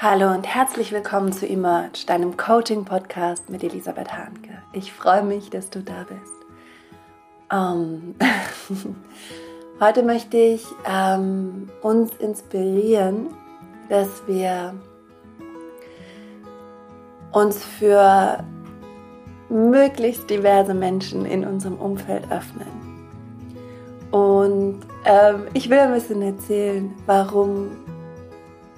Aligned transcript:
Hallo 0.00 0.32
und 0.32 0.46
herzlich 0.46 0.92
willkommen 0.92 1.32
zu 1.32 1.44
Emerge, 1.44 2.04
deinem 2.06 2.36
Coaching-Podcast 2.36 3.50
mit 3.50 3.64
Elisabeth 3.64 4.12
Hahnke. 4.12 4.62
Ich 4.72 4.92
freue 4.92 5.24
mich, 5.24 5.50
dass 5.50 5.70
du 5.70 5.82
da 5.82 6.06
bist. 6.08 7.50
Um, 7.50 8.14
ähm, 8.20 8.94
heute 9.80 10.04
möchte 10.04 10.36
ich 10.36 10.64
ähm, 10.88 11.68
uns 11.82 12.12
inspirieren, 12.20 13.34
dass 13.88 14.22
wir 14.28 14.72
uns 17.32 17.64
für 17.64 18.44
möglichst 19.48 20.30
diverse 20.30 20.74
Menschen 20.74 21.26
in 21.26 21.44
unserem 21.44 21.74
Umfeld 21.74 22.22
öffnen. 22.30 22.68
Und 24.12 24.78
ähm, 25.04 25.48
ich 25.54 25.68
will 25.68 25.80
ein 25.80 25.92
bisschen 25.92 26.22
erzählen, 26.22 26.94
warum 27.04 27.87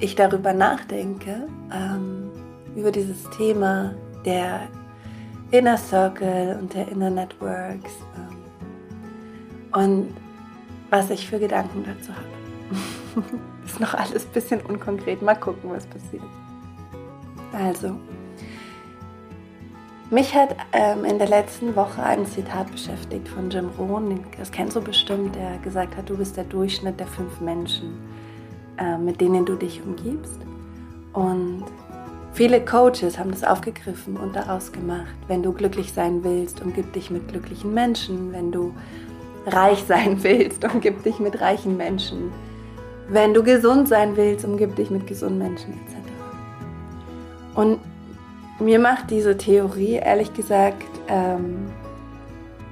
ich 0.00 0.14
darüber 0.14 0.52
nachdenke, 0.52 1.46
ähm, 1.72 2.30
über 2.74 2.90
dieses 2.90 3.28
Thema 3.36 3.94
der 4.24 4.68
Inner 5.50 5.76
Circle 5.76 6.58
und 6.60 6.74
der 6.74 6.88
Inner 6.88 7.10
Networks 7.10 7.92
ähm, 8.16 8.36
und 9.72 10.16
was 10.90 11.10
ich 11.10 11.28
für 11.28 11.38
Gedanken 11.38 11.84
dazu 11.84 12.12
habe. 12.12 13.26
Ist 13.64 13.78
noch 13.78 13.94
alles 13.94 14.26
ein 14.26 14.32
bisschen 14.32 14.60
unkonkret. 14.62 15.22
Mal 15.22 15.36
gucken, 15.36 15.70
was 15.70 15.86
passiert. 15.86 16.22
Also, 17.52 17.96
mich 20.10 20.34
hat 20.34 20.56
ähm, 20.72 21.04
in 21.04 21.18
der 21.18 21.28
letzten 21.28 21.76
Woche 21.76 22.02
ein 22.02 22.26
Zitat 22.26 22.70
beschäftigt 22.72 23.28
von 23.28 23.50
Jim 23.50 23.68
Rohn, 23.78 24.24
das 24.38 24.50
kennst 24.50 24.74
du 24.74 24.80
bestimmt, 24.80 25.36
der 25.36 25.58
gesagt 25.58 25.96
hat, 25.96 26.08
du 26.08 26.16
bist 26.16 26.36
der 26.36 26.44
Durchschnitt 26.44 26.98
der 26.98 27.06
fünf 27.06 27.40
Menschen 27.40 27.98
äh, 28.80 28.96
mit 28.96 29.20
denen 29.20 29.44
du 29.44 29.56
dich 29.56 29.82
umgibst. 29.84 30.40
Und 31.12 31.64
viele 32.32 32.64
Coaches 32.64 33.18
haben 33.18 33.30
das 33.30 33.44
aufgegriffen 33.44 34.16
und 34.16 34.34
daraus 34.34 34.72
gemacht. 34.72 35.14
Wenn 35.28 35.42
du 35.42 35.52
glücklich 35.52 35.92
sein 35.92 36.24
willst, 36.24 36.62
umgib 36.62 36.92
dich 36.94 37.10
mit 37.10 37.28
glücklichen 37.28 37.74
Menschen. 37.74 38.32
Wenn 38.32 38.50
du 38.50 38.72
reich 39.46 39.84
sein 39.86 40.16
willst, 40.22 40.64
umgib 40.64 41.02
dich 41.02 41.18
mit 41.18 41.40
reichen 41.40 41.76
Menschen. 41.76 42.32
Wenn 43.08 43.34
du 43.34 43.42
gesund 43.42 43.88
sein 43.88 44.16
willst, 44.16 44.44
umgib 44.46 44.76
dich 44.76 44.90
mit 44.90 45.06
gesunden 45.06 45.38
Menschen 45.38 45.72
etc. 45.74 45.96
Und 47.54 47.80
mir 48.60 48.78
macht 48.78 49.10
diese 49.10 49.36
Theorie 49.36 49.94
ehrlich 49.94 50.32
gesagt 50.32 50.86
ähm, 51.08 51.66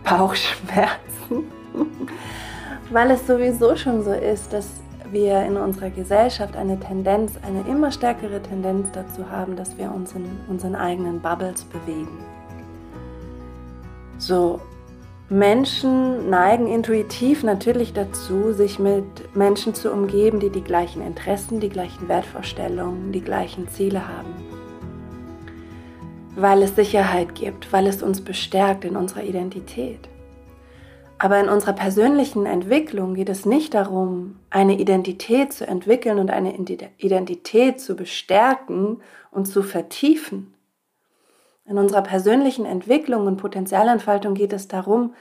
Bauchschmerzen, 0.05 1.45
weil 2.91 3.11
es 3.11 3.27
sowieso 3.27 3.77
schon 3.77 4.05
so 4.05 4.13
ist, 4.13 4.53
dass 4.53 4.69
wir 5.13 5.43
in 5.45 5.57
unserer 5.57 5.91
Gesellschaft 5.91 6.57
eine 6.57 6.79
Tendenz, 6.79 7.33
eine 7.47 7.69
immer 7.69 7.91
stärkere 7.91 8.43
Tendenz 8.43 8.89
dazu 8.93 9.31
haben, 9.31 9.57
dass 9.57 9.77
wir 9.79 9.93
uns 9.93 10.13
in 10.13 10.25
unseren 10.49 10.75
eigenen 10.75 11.21
Bubbles 11.21 11.65
bewegen. 11.65 12.19
So, 14.19 14.61
Menschen 15.31 16.31
neigen 16.31 16.67
intuitiv 16.67 17.43
natürlich 17.43 17.93
dazu, 17.93 18.53
sich 18.53 18.79
mit 18.79 19.05
Menschen 19.37 19.75
zu 19.75 19.93
umgeben, 19.93 20.41
die 20.41 20.51
die 20.51 20.63
gleichen 20.63 21.03
Interessen, 21.03 21.61
die 21.61 21.69
gleichen 21.69 22.09
Wertvorstellungen, 22.09 23.13
die 23.13 23.21
gleichen 23.21 23.69
Ziele 23.69 24.09
haben. 24.09 24.35
Weil 26.35 26.63
es 26.63 26.77
Sicherheit 26.77 27.35
gibt, 27.35 27.73
weil 27.73 27.87
es 27.87 28.03
uns 28.03 28.23
bestärkt 28.23 28.85
in 28.85 28.97
unserer 28.97 29.23
Identität. 29.23 30.09
Aber 31.19 31.41
in 31.41 31.49
unserer 31.49 31.73
persönlichen 31.73 32.47
Entwicklung 32.47 33.15
geht 33.15 33.29
es 33.29 33.45
nicht 33.45 33.75
darum, 33.75 34.39
eine 34.51 34.79
Identität 34.79 35.53
zu 35.53 35.67
entwickeln 35.67 36.21
und 36.21 36.31
eine 36.31 36.57
Identität 36.57 37.81
zu 37.81 37.97
bestärken 37.97 39.03
und 39.33 39.47
zu 39.47 39.65
vertiefen. 39.65 40.55
In 41.65 41.77
unserer 41.77 42.03
persönlichen 42.03 42.65
Entwicklung 42.65 43.27
und 43.27 43.37
Potenzialentfaltung 43.37 44.35
geht 44.35 44.53
es 44.53 44.69
darum, 44.69 45.15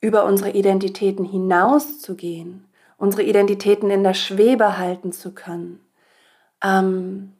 über 0.00 0.24
unsere 0.24 0.50
Identitäten 0.50 1.24
hinauszugehen, 1.24 2.66
unsere 2.96 3.22
Identitäten 3.22 3.90
in 3.90 4.02
der 4.02 4.14
Schwebe 4.14 4.78
halten 4.78 5.12
zu 5.12 5.34
können. 5.34 5.80
Ähm, 6.62 7.34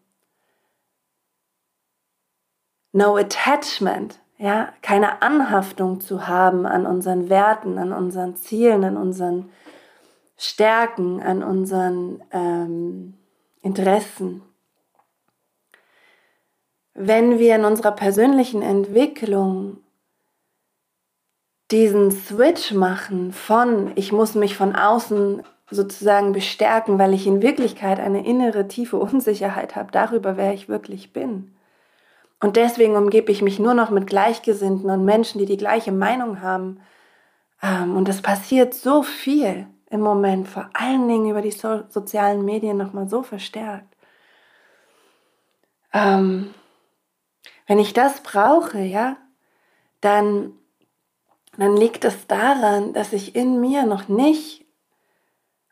no 2.93 3.17
attachment, 3.17 4.21
ja, 4.39 4.73
keine 4.83 5.23
Anhaftung 5.23 6.01
zu 6.01 6.29
haben 6.29 6.67
an 6.67 6.87
unseren 6.87 7.29
Werten, 7.29 7.79
an 7.79 7.93
unseren 7.93 8.37
Zielen, 8.37 8.85
an 8.85 8.97
unseren 8.97 9.51
Stärken, 10.37 11.23
an 11.23 11.43
unseren 11.43 12.23
ähm, 12.31 13.15
Interessen. 13.63 14.43
Wenn 16.93 17.39
wir 17.39 17.57
in 17.57 17.65
unserer 17.65 17.93
persönlichen 17.93 18.63
Entwicklung 18.63 19.79
diesen 21.71 22.13
Switch 22.13 22.73
machen 22.73 23.33
von, 23.33 23.93
ich 23.97 24.13
muss 24.13 24.35
mich 24.35 24.57
von 24.57 24.77
außen 24.77 25.43
sozusagen 25.71 26.33
bestärken, 26.33 26.99
weil 26.99 27.13
ich 27.13 27.27
in 27.27 27.43
Wirklichkeit 27.43 27.99
eine 27.99 28.25
innere 28.25 28.69
tiefe 28.69 28.99
Unsicherheit 28.99 29.75
habe 29.75 29.91
darüber, 29.91 30.37
wer 30.37 30.55
ich 30.55 30.69
wirklich 30.69 31.13
bin, 31.13 31.56
und 32.47 32.55
deswegen 32.55 32.95
umgebe 32.95 33.33
ich 33.33 33.43
mich 33.43 33.59
nur 33.59 33.75
noch 33.75 33.91
mit 33.91 34.07
Gleichgesinnten 34.07 34.89
und 34.89 35.05
Menschen, 35.05 35.41
die 35.41 35.47
die 35.47 35.57
gleiche 35.57 35.91
Meinung 35.91 36.43
haben. 36.43 36.81
Ähm, 37.61 37.97
und 37.97 38.09
es 38.09 38.23
passiert 38.23 38.73
so 38.73 39.03
viel 39.03 39.67
im 39.91 40.01
Moment, 40.01 40.47
vor 40.47 40.71
allen 40.73 41.09
Dingen 41.09 41.29
über 41.29 41.43
die 41.43 41.51
so 41.51 41.83
sozialen 41.89 42.45
Medien 42.45 42.77
nochmal 42.77 43.09
so 43.09 43.25
verstärkt. 43.25 43.93
Ähm, 45.93 46.55
wenn 47.67 47.81
ich 47.81 47.93
das 47.93 48.23
brauche, 48.23 48.79
ja, 48.79 49.17
dann, 50.01 50.53
dann 51.59 51.77
liegt 51.77 52.05
es 52.05 52.29
daran, 52.29 52.93
dass 52.93 53.13
ich 53.13 53.35
in 53.35 53.61
mir 53.61 53.87
noch 53.87 54.07
nicht 54.07 54.65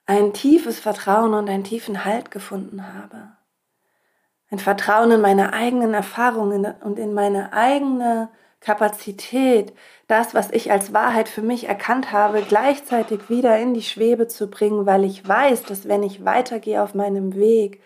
ein 0.07 0.33
tiefes 0.33 0.81
Vertrauen 0.81 1.35
und 1.35 1.49
einen 1.49 1.63
tiefen 1.63 2.05
Halt 2.05 2.33
gefunden 2.33 2.93
habe 2.95 3.34
ein 4.55 4.59
Vertrauen 4.61 5.11
in 5.11 5.21
meine 5.21 5.53
eigenen 5.53 5.95
Erfahrungen 5.95 6.65
und 6.83 7.01
in 7.01 7.13
meine 7.13 7.53
eigene 7.53 8.29
Kapazität, 8.61 9.73
das, 10.07 10.33
was 10.33 10.53
ich 10.53 10.71
als 10.71 10.93
Wahrheit 10.93 11.29
für 11.29 11.43
mich 11.43 11.67
erkannt 11.67 12.13
habe, 12.13 12.41
gleichzeitig 12.43 13.29
wieder 13.29 13.59
in 13.59 13.75
die 13.75 13.83
Schwebe 13.83 14.29
zu 14.29 14.49
bringen, 14.49 14.87
weil 14.87 15.03
ich 15.05 15.27
weiß, 15.27 15.65
dass 15.65 15.89
wenn 15.89 16.05
ich 16.05 16.25
weitergehe 16.25 16.81
auf 16.83 16.95
meinem 16.95 17.35
Weg, 17.35 17.83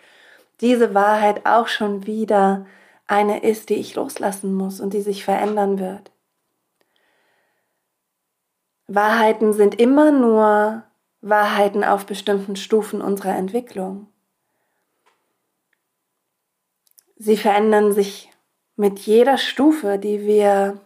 diese 0.61 0.93
Wahrheit 0.93 1.47
auch 1.47 1.67
schon 1.67 2.05
wieder 2.05 2.67
eine 3.07 3.41
ist, 3.41 3.69
die 3.69 3.75
ich 3.75 3.95
loslassen 3.95 4.53
muss 4.53 4.79
und 4.79 4.93
die 4.93 5.01
sich 5.01 5.25
verändern 5.25 5.79
wird. 5.79 6.11
Wahrheiten 8.85 9.53
sind 9.53 9.79
immer 9.79 10.11
nur 10.11 10.83
Wahrheiten 11.21 11.83
auf 11.83 12.05
bestimmten 12.05 12.55
Stufen 12.55 13.01
unserer 13.01 13.35
Entwicklung. 13.35 14.08
Sie 17.19 17.35
verändern 17.35 17.91
sich 17.91 18.31
mit 18.77 18.99
jeder 18.99 19.37
Stufe, 19.37 19.99
die 19.99 20.25
wir 20.25 20.79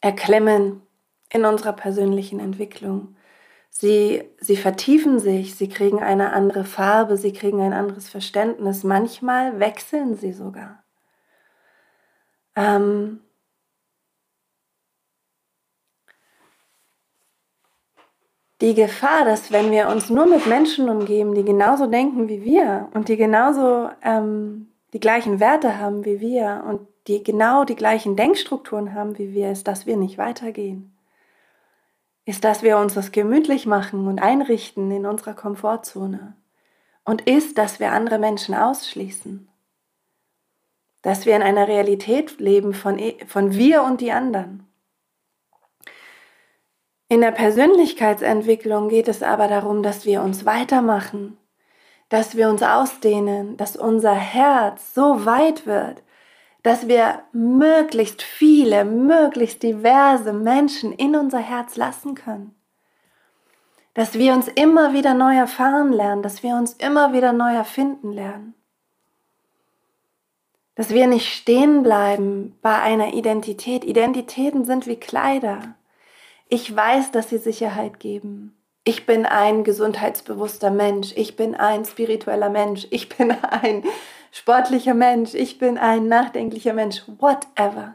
erklimmen 0.00 0.80
in 1.28 1.44
unserer 1.44 1.74
persönlichen 1.74 2.40
Entwicklung. 2.40 3.14
Sie, 3.68 4.24
sie 4.40 4.56
vertiefen 4.56 5.20
sich, 5.20 5.54
sie 5.54 5.68
kriegen 5.68 6.02
eine 6.02 6.32
andere 6.32 6.64
Farbe, 6.64 7.18
sie 7.18 7.32
kriegen 7.34 7.60
ein 7.60 7.74
anderes 7.74 8.08
Verständnis. 8.08 8.82
Manchmal 8.82 9.60
wechseln 9.60 10.16
sie 10.16 10.32
sogar. 10.32 10.82
Ähm, 12.56 13.20
die 18.62 18.74
Gefahr, 18.74 19.26
dass 19.26 19.52
wenn 19.52 19.70
wir 19.70 19.88
uns 19.88 20.08
nur 20.08 20.24
mit 20.24 20.46
Menschen 20.46 20.88
umgeben, 20.88 21.34
die 21.34 21.44
genauso 21.44 21.86
denken 21.86 22.28
wie 22.28 22.42
wir 22.44 22.88
und 22.94 23.08
die 23.08 23.16
genauso 23.16 23.90
ähm, 24.02 24.69
die 24.92 25.00
gleichen 25.00 25.40
Werte 25.40 25.78
haben 25.78 26.04
wie 26.04 26.20
wir 26.20 26.64
und 26.66 26.86
die 27.06 27.22
genau 27.22 27.64
die 27.64 27.76
gleichen 27.76 28.16
Denkstrukturen 28.16 28.94
haben 28.94 29.18
wie 29.18 29.32
wir, 29.32 29.50
ist, 29.50 29.66
dass 29.68 29.86
wir 29.86 29.96
nicht 29.96 30.18
weitergehen. 30.18 30.96
Ist, 32.24 32.44
dass 32.44 32.62
wir 32.62 32.78
uns 32.78 32.94
das 32.94 33.12
gemütlich 33.12 33.66
machen 33.66 34.06
und 34.06 34.20
einrichten 34.20 34.90
in 34.90 35.06
unserer 35.06 35.34
Komfortzone. 35.34 36.36
Und 37.04 37.22
ist, 37.22 37.56
dass 37.56 37.80
wir 37.80 37.92
andere 37.92 38.18
Menschen 38.18 38.54
ausschließen. 38.54 39.48
Dass 41.02 41.24
wir 41.24 41.34
in 41.34 41.42
einer 41.42 41.66
Realität 41.66 42.38
leben 42.38 42.74
von, 42.74 42.98
e, 42.98 43.16
von 43.26 43.54
wir 43.54 43.82
und 43.82 44.00
die 44.00 44.12
anderen. 44.12 44.66
In 47.08 47.22
der 47.22 47.32
Persönlichkeitsentwicklung 47.32 48.88
geht 48.88 49.08
es 49.08 49.24
aber 49.24 49.48
darum, 49.48 49.82
dass 49.82 50.04
wir 50.04 50.22
uns 50.22 50.44
weitermachen, 50.44 51.39
dass 52.10 52.36
wir 52.36 52.48
uns 52.48 52.62
ausdehnen, 52.62 53.56
dass 53.56 53.76
unser 53.76 54.14
Herz 54.14 54.94
so 54.94 55.24
weit 55.24 55.64
wird, 55.64 56.02
dass 56.62 56.88
wir 56.88 57.22
möglichst 57.32 58.20
viele, 58.20 58.84
möglichst 58.84 59.62
diverse 59.62 60.32
Menschen 60.32 60.92
in 60.92 61.16
unser 61.16 61.38
Herz 61.38 61.76
lassen 61.76 62.14
können. 62.14 62.54
Dass 63.94 64.14
wir 64.14 64.34
uns 64.34 64.48
immer 64.48 64.92
wieder 64.92 65.14
neu 65.14 65.36
erfahren 65.36 65.92
lernen, 65.92 66.22
dass 66.22 66.42
wir 66.42 66.56
uns 66.56 66.74
immer 66.74 67.12
wieder 67.12 67.32
neu 67.32 67.54
erfinden 67.54 68.12
lernen. 68.12 68.54
Dass 70.74 70.90
wir 70.90 71.06
nicht 71.06 71.32
stehen 71.32 71.82
bleiben 71.82 72.58
bei 72.60 72.80
einer 72.80 73.14
Identität. 73.14 73.84
Identitäten 73.84 74.64
sind 74.64 74.86
wie 74.86 74.96
Kleider. 74.96 75.74
Ich 76.48 76.74
weiß, 76.74 77.12
dass 77.12 77.30
sie 77.30 77.38
Sicherheit 77.38 78.00
geben. 78.00 78.59
Ich 78.90 79.06
bin 79.06 79.24
ein 79.24 79.62
gesundheitsbewusster 79.62 80.72
Mensch. 80.72 81.12
Ich 81.14 81.36
bin 81.36 81.54
ein 81.54 81.84
spiritueller 81.84 82.50
Mensch. 82.50 82.88
Ich 82.90 83.08
bin 83.08 83.30
ein 83.30 83.84
sportlicher 84.32 84.94
Mensch. 84.94 85.32
Ich 85.32 85.60
bin 85.60 85.78
ein 85.78 86.08
nachdenklicher 86.08 86.72
Mensch. 86.72 87.04
Whatever. 87.06 87.94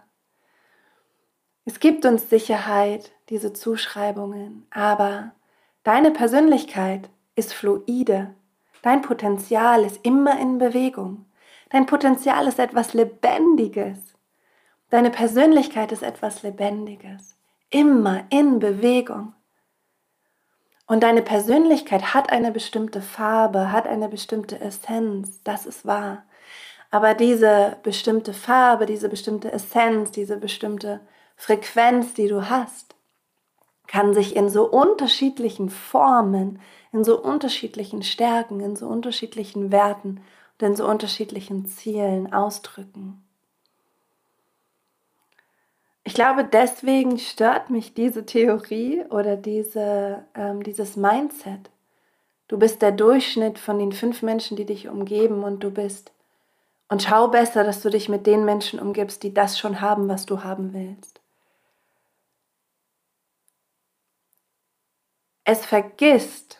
Es 1.65 1.81
gibt 1.81 2.05
uns 2.05 2.29
Sicherheit, 2.29 3.11
diese 3.27 3.51
Zuschreibungen, 3.51 4.67
aber 4.71 5.33
deine 5.83 6.11
Persönlichkeit 6.11 7.09
ist 7.35 7.53
fluide. 7.53 8.33
Dein 8.81 9.01
Potenzial 9.01 9.83
ist 9.83 9.99
immer 10.03 10.39
in 10.39 10.59
Bewegung. 10.59 11.25
Dein 11.71 11.87
Potenzial 11.87 12.47
ist 12.47 12.57
etwas 12.57 12.93
Lebendiges. 12.93 13.97
Deine 14.89 15.09
Persönlichkeit 15.09 15.91
ist 15.91 16.03
etwas 16.03 16.41
Lebendiges. 16.41 17.35
Immer 17.69 18.23
in 18.29 18.59
Bewegung. 18.59 19.33
Und 20.87 21.01
deine 21.01 21.23
Persönlichkeit 21.23 22.13
hat 22.13 22.31
eine 22.31 22.51
bestimmte 22.51 23.01
Farbe, 23.01 23.71
hat 23.71 23.87
eine 23.87 24.07
bestimmte 24.07 24.59
Essenz, 24.59 25.41
das 25.43 25.65
ist 25.65 25.85
wahr. 25.85 26.23
Aber 26.91 27.15
diese 27.15 27.77
bestimmte 27.83 28.33
Farbe, 28.33 28.85
diese 28.85 29.09
bestimmte 29.09 29.51
Essenz, 29.51 30.11
diese 30.11 30.37
bestimmte 30.37 31.01
Frequenz, 31.35 32.13
die 32.13 32.27
du 32.27 32.49
hast, 32.49 32.95
kann 33.87 34.13
sich 34.13 34.35
in 34.35 34.49
so 34.49 34.69
unterschiedlichen 34.69 35.69
Formen, 35.69 36.59
in 36.91 37.03
so 37.03 37.21
unterschiedlichen 37.21 38.03
Stärken, 38.03 38.59
in 38.59 38.75
so 38.75 38.87
unterschiedlichen 38.87 39.71
Werten 39.71 40.21
und 40.59 40.67
in 40.67 40.75
so 40.75 40.87
unterschiedlichen 40.87 41.65
Zielen 41.65 42.31
ausdrücken. 42.31 43.24
Ich 46.07 46.13
glaube, 46.13 46.45
deswegen 46.45 47.17
stört 47.17 47.71
mich 47.71 47.95
diese 47.95 48.27
Theorie 48.27 49.03
oder 49.09 49.35
diese, 49.35 50.23
ähm, 50.35 50.61
dieses 50.61 50.95
Mindset. 50.95 51.71
Du 52.47 52.59
bist 52.59 52.83
der 52.83 52.91
Durchschnitt 52.91 53.57
von 53.57 53.79
den 53.79 53.91
fünf 53.91 54.21
Menschen, 54.21 54.55
die 54.55 54.65
dich 54.65 54.87
umgeben 54.87 55.43
und 55.43 55.63
du 55.63 55.71
bist. 55.71 56.11
Und 56.89 57.01
schau 57.01 57.29
besser, 57.29 57.63
dass 57.63 57.81
du 57.81 57.89
dich 57.89 58.07
mit 58.07 58.27
den 58.27 58.45
Menschen 58.45 58.79
umgibst, 58.79 59.23
die 59.23 59.33
das 59.33 59.57
schon 59.57 59.81
haben, 59.81 60.07
was 60.07 60.27
du 60.27 60.43
haben 60.43 60.73
willst. 60.73 61.21
Es 65.43 65.65
vergisst, 65.65 66.59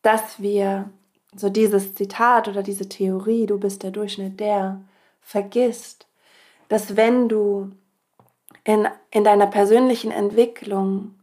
dass 0.00 0.40
wir, 0.40 0.90
so 1.36 1.50
dieses 1.50 1.94
Zitat 1.94 2.48
oder 2.48 2.62
diese 2.62 2.88
Theorie, 2.88 3.44
du 3.44 3.58
bist 3.58 3.82
der 3.82 3.90
Durchschnitt 3.90 4.40
der, 4.40 4.80
vergisst, 5.20 6.06
dass 6.68 6.96
wenn 6.96 7.28
du 7.28 7.72
in, 8.64 8.88
in 9.10 9.24
deiner 9.24 9.46
persönlichen 9.46 10.10
Entwicklung 10.10 11.18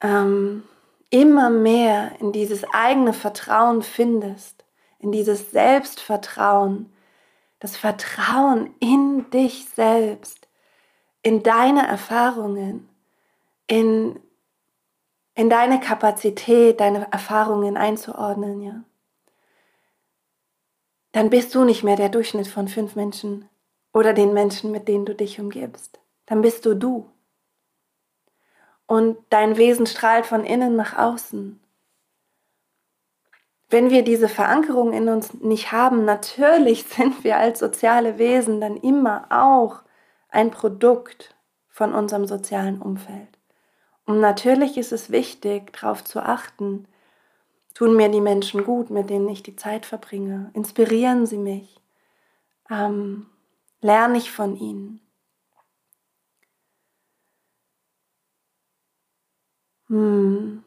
ähm, 0.00 0.64
immer 1.10 1.50
mehr 1.50 2.12
in 2.20 2.32
dieses 2.32 2.64
eigene 2.72 3.12
Vertrauen 3.12 3.82
findest, 3.82 4.64
in 4.98 5.12
dieses 5.12 5.50
Selbstvertrauen, 5.50 6.92
das 7.58 7.76
Vertrauen 7.76 8.74
in 8.80 9.30
dich 9.30 9.66
selbst, 9.74 10.48
in 11.22 11.42
deine 11.42 11.86
Erfahrungen, 11.86 12.88
in, 13.66 14.18
in 15.34 15.50
deine 15.50 15.80
Kapazität, 15.80 16.80
deine 16.80 17.10
Erfahrungen 17.12 17.76
einzuordnen, 17.76 18.62
ja, 18.62 18.82
dann 21.12 21.28
bist 21.28 21.54
du 21.54 21.64
nicht 21.64 21.84
mehr 21.84 21.96
der 21.96 22.08
Durchschnitt 22.08 22.48
von 22.48 22.68
fünf 22.68 22.96
Menschen, 22.96 23.48
oder 23.92 24.12
den 24.12 24.32
Menschen, 24.32 24.70
mit 24.70 24.88
denen 24.88 25.06
du 25.06 25.14
dich 25.14 25.40
umgibst. 25.40 26.00
Dann 26.26 26.42
bist 26.42 26.64
du 26.64 26.74
du. 26.74 27.10
Und 28.86 29.18
dein 29.30 29.56
Wesen 29.56 29.86
strahlt 29.86 30.26
von 30.26 30.44
innen 30.44 30.76
nach 30.76 30.98
außen. 30.98 31.60
Wenn 33.70 33.90
wir 33.90 34.04
diese 34.04 34.28
Verankerung 34.28 34.92
in 34.92 35.08
uns 35.08 35.32
nicht 35.34 35.72
haben, 35.72 36.04
natürlich 36.04 36.84
sind 36.88 37.24
wir 37.24 37.36
als 37.36 37.58
soziale 37.58 38.18
Wesen 38.18 38.60
dann 38.60 38.76
immer 38.76 39.26
auch 39.30 39.82
ein 40.28 40.50
Produkt 40.50 41.34
von 41.68 41.94
unserem 41.94 42.26
sozialen 42.26 42.80
Umfeld. 42.80 43.38
Und 44.04 44.20
natürlich 44.20 44.76
ist 44.76 44.92
es 44.92 45.10
wichtig, 45.10 45.72
darauf 45.72 46.04
zu 46.04 46.20
achten, 46.20 46.86
tun 47.74 47.96
mir 47.96 48.10
die 48.10 48.20
Menschen 48.20 48.64
gut, 48.64 48.90
mit 48.90 49.08
denen 49.08 49.28
ich 49.28 49.42
die 49.42 49.56
Zeit 49.56 49.86
verbringe, 49.86 50.50
inspirieren 50.54 51.24
sie 51.24 51.38
mich, 51.38 51.80
ähm, 52.70 53.26
Lerne 53.82 54.16
ich 54.16 54.30
von 54.30 54.56
ihnen. 54.56 55.00
Hm. 59.88 60.62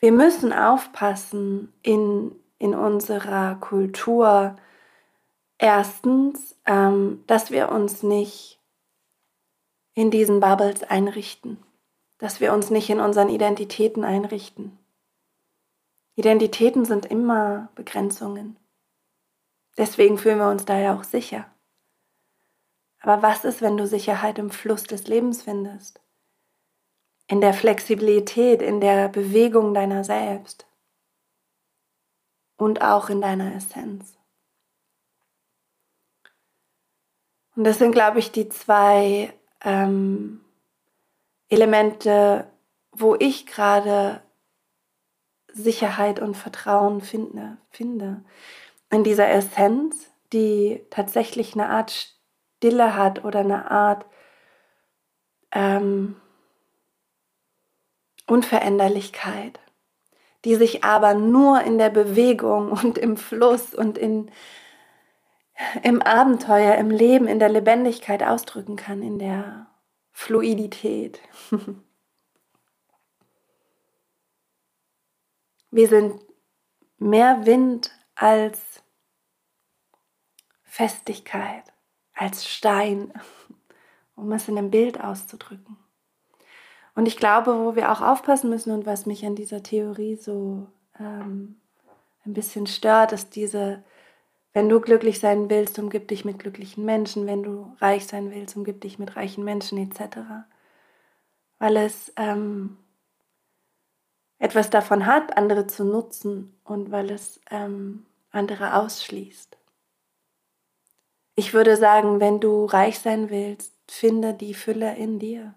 Wir 0.00 0.12
müssen 0.12 0.52
aufpassen 0.52 1.72
in, 1.82 2.34
in 2.58 2.74
unserer 2.74 3.54
Kultur, 3.54 4.56
erstens, 5.58 6.56
ähm, 6.66 7.22
dass 7.28 7.52
wir 7.52 7.70
uns 7.70 8.02
nicht 8.02 8.60
in 9.94 10.10
diesen 10.10 10.40
Bubbles 10.40 10.82
einrichten, 10.82 11.58
dass 12.18 12.40
wir 12.40 12.52
uns 12.52 12.70
nicht 12.70 12.90
in 12.90 12.98
unseren 12.98 13.28
Identitäten 13.28 14.02
einrichten. 14.02 14.76
Identitäten 16.16 16.84
sind 16.84 17.06
immer 17.06 17.68
Begrenzungen. 17.76 18.56
Deswegen 19.78 20.18
fühlen 20.18 20.38
wir 20.38 20.50
uns 20.50 20.64
da 20.64 20.76
ja 20.76 20.94
auch 20.94 21.04
sicher. 21.04 21.46
Aber 23.00 23.22
was 23.22 23.44
ist, 23.44 23.62
wenn 23.62 23.76
du 23.76 23.86
Sicherheit 23.86 24.38
im 24.38 24.50
Fluss 24.50 24.82
des 24.82 25.06
Lebens 25.06 25.42
findest? 25.42 26.00
In 27.28 27.40
der 27.40 27.54
Flexibilität, 27.54 28.60
in 28.60 28.80
der 28.80 29.08
Bewegung 29.08 29.74
deiner 29.74 30.02
selbst 30.02 30.66
und 32.56 32.82
auch 32.82 33.08
in 33.08 33.20
deiner 33.20 33.54
Essenz. 33.54 34.18
Und 37.54 37.64
das 37.64 37.78
sind, 37.78 37.92
glaube 37.92 38.18
ich, 38.18 38.32
die 38.32 38.48
zwei 38.48 39.32
ähm, 39.62 40.44
Elemente, 41.48 42.50
wo 42.90 43.14
ich 43.14 43.46
gerade 43.46 44.22
Sicherheit 45.52 46.18
und 46.18 46.36
Vertrauen 46.36 47.00
finde. 47.00 47.58
finde 47.70 48.24
in 48.90 49.04
dieser 49.04 49.28
Essenz, 49.28 50.10
die 50.32 50.84
tatsächlich 50.90 51.54
eine 51.54 51.68
Art 51.68 52.14
Stille 52.58 52.96
hat 52.96 53.24
oder 53.24 53.40
eine 53.40 53.70
Art 53.70 54.06
ähm, 55.52 56.16
Unveränderlichkeit, 58.26 59.58
die 60.44 60.54
sich 60.54 60.84
aber 60.84 61.14
nur 61.14 61.62
in 61.62 61.78
der 61.78 61.90
Bewegung 61.90 62.70
und 62.82 62.98
im 62.98 63.16
Fluss 63.16 63.74
und 63.74 63.96
in, 63.98 64.30
im 65.82 66.02
Abenteuer, 66.02 66.74
im 66.76 66.90
Leben, 66.90 67.26
in 67.26 67.38
der 67.38 67.48
Lebendigkeit 67.48 68.22
ausdrücken 68.22 68.76
kann, 68.76 69.02
in 69.02 69.18
der 69.18 69.66
Fluidität. 70.12 71.20
Wir 75.70 75.86
sind 75.88 76.18
mehr 76.98 77.44
Wind 77.44 77.90
als 78.18 78.82
Festigkeit, 80.64 81.62
als 82.14 82.46
Stein, 82.46 83.12
um 84.16 84.30
es 84.32 84.48
in 84.48 84.58
einem 84.58 84.70
Bild 84.70 85.00
auszudrücken. 85.00 85.76
Und 86.96 87.06
ich 87.06 87.16
glaube, 87.16 87.56
wo 87.60 87.76
wir 87.76 87.92
auch 87.92 88.00
aufpassen 88.00 88.50
müssen 88.50 88.72
und 88.72 88.84
was 88.84 89.06
mich 89.06 89.24
an 89.24 89.36
dieser 89.36 89.62
Theorie 89.62 90.16
so 90.16 90.66
ähm, 90.98 91.60
ein 92.26 92.34
bisschen 92.34 92.66
stört, 92.66 93.12
ist 93.12 93.36
diese, 93.36 93.84
wenn 94.52 94.68
du 94.68 94.80
glücklich 94.80 95.20
sein 95.20 95.48
willst, 95.48 95.78
umgib 95.78 96.08
dich 96.08 96.24
mit 96.24 96.40
glücklichen 96.40 96.84
Menschen, 96.84 97.24
wenn 97.28 97.44
du 97.44 97.72
reich 97.78 98.08
sein 98.08 98.32
willst, 98.32 98.56
umgib 98.56 98.80
dich 98.80 98.98
mit 98.98 99.14
reichen 99.14 99.44
Menschen 99.44 99.78
etc. 99.78 100.18
Weil 101.60 101.76
es 101.76 102.12
ähm, 102.16 102.78
etwas 104.40 104.70
davon 104.70 105.06
hat, 105.06 105.36
andere 105.36 105.68
zu 105.68 105.84
nutzen 105.84 106.58
und 106.64 106.90
weil 106.90 107.10
es 107.10 107.40
ähm, 107.52 108.06
andere 108.30 108.74
ausschließt. 108.74 109.56
Ich 111.34 111.54
würde 111.54 111.76
sagen, 111.76 112.20
wenn 112.20 112.40
du 112.40 112.64
reich 112.64 112.98
sein 112.98 113.30
willst, 113.30 113.72
finde 113.86 114.34
die 114.34 114.54
Fülle 114.54 114.96
in 114.96 115.18
dir. 115.18 115.54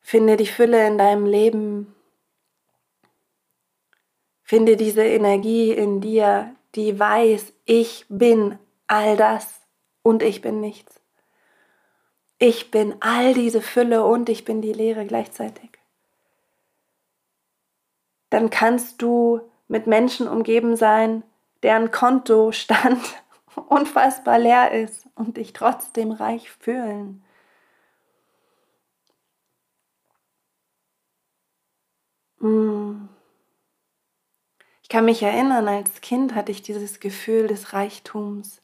Finde 0.00 0.36
die 0.36 0.46
Fülle 0.46 0.86
in 0.86 0.98
deinem 0.98 1.24
Leben. 1.24 1.94
Finde 4.42 4.76
diese 4.76 5.04
Energie 5.04 5.70
in 5.70 6.00
dir, 6.00 6.54
die 6.74 6.98
weiß, 6.98 7.52
ich 7.64 8.04
bin 8.08 8.58
all 8.86 9.16
das 9.16 9.60
und 10.02 10.22
ich 10.22 10.40
bin 10.40 10.60
nichts. 10.60 11.00
Ich 12.38 12.72
bin 12.72 12.96
all 13.00 13.34
diese 13.34 13.60
Fülle 13.60 14.04
und 14.04 14.28
ich 14.28 14.44
bin 14.44 14.62
die 14.62 14.72
Leere 14.72 15.06
gleichzeitig. 15.06 15.70
Dann 18.30 18.50
kannst 18.50 19.00
du 19.00 19.40
mit 19.72 19.86
Menschen 19.86 20.28
umgeben 20.28 20.76
sein, 20.76 21.24
deren 21.62 21.90
Kontostand 21.90 23.00
unfassbar 23.68 24.38
leer 24.38 24.70
ist 24.70 25.08
und 25.14 25.38
dich 25.38 25.54
trotzdem 25.54 26.12
reich 26.12 26.50
fühlen. 26.50 27.24
Hm. 32.40 33.08
Ich 34.82 34.90
kann 34.90 35.06
mich 35.06 35.22
erinnern, 35.22 35.66
als 35.66 36.02
Kind 36.02 36.34
hatte 36.34 36.52
ich 36.52 36.60
dieses 36.60 37.00
Gefühl 37.00 37.46
des 37.46 37.72
Reichtums. 37.72 38.60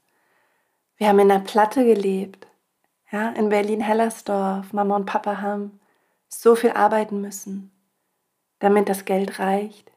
Wir 0.99 1.09
haben 1.09 1.21
in 1.21 1.31
der 1.31 1.39
Platte 1.39 1.87
gelebt, 1.87 2.47
ja, 3.11 3.31
in 3.31 3.49
Berlin-Hellersdorf. 3.49 4.75
Mama 4.75 4.97
und 4.97 5.07
Papa 5.07 5.41
haben 5.41 5.81
so 6.29 6.55
viel 6.55 6.73
arbeiten 6.73 7.23
müssen, 7.23 7.71
damit 8.59 8.91
das 8.91 9.07
Geld 9.07 9.39
reicht. 9.39 9.91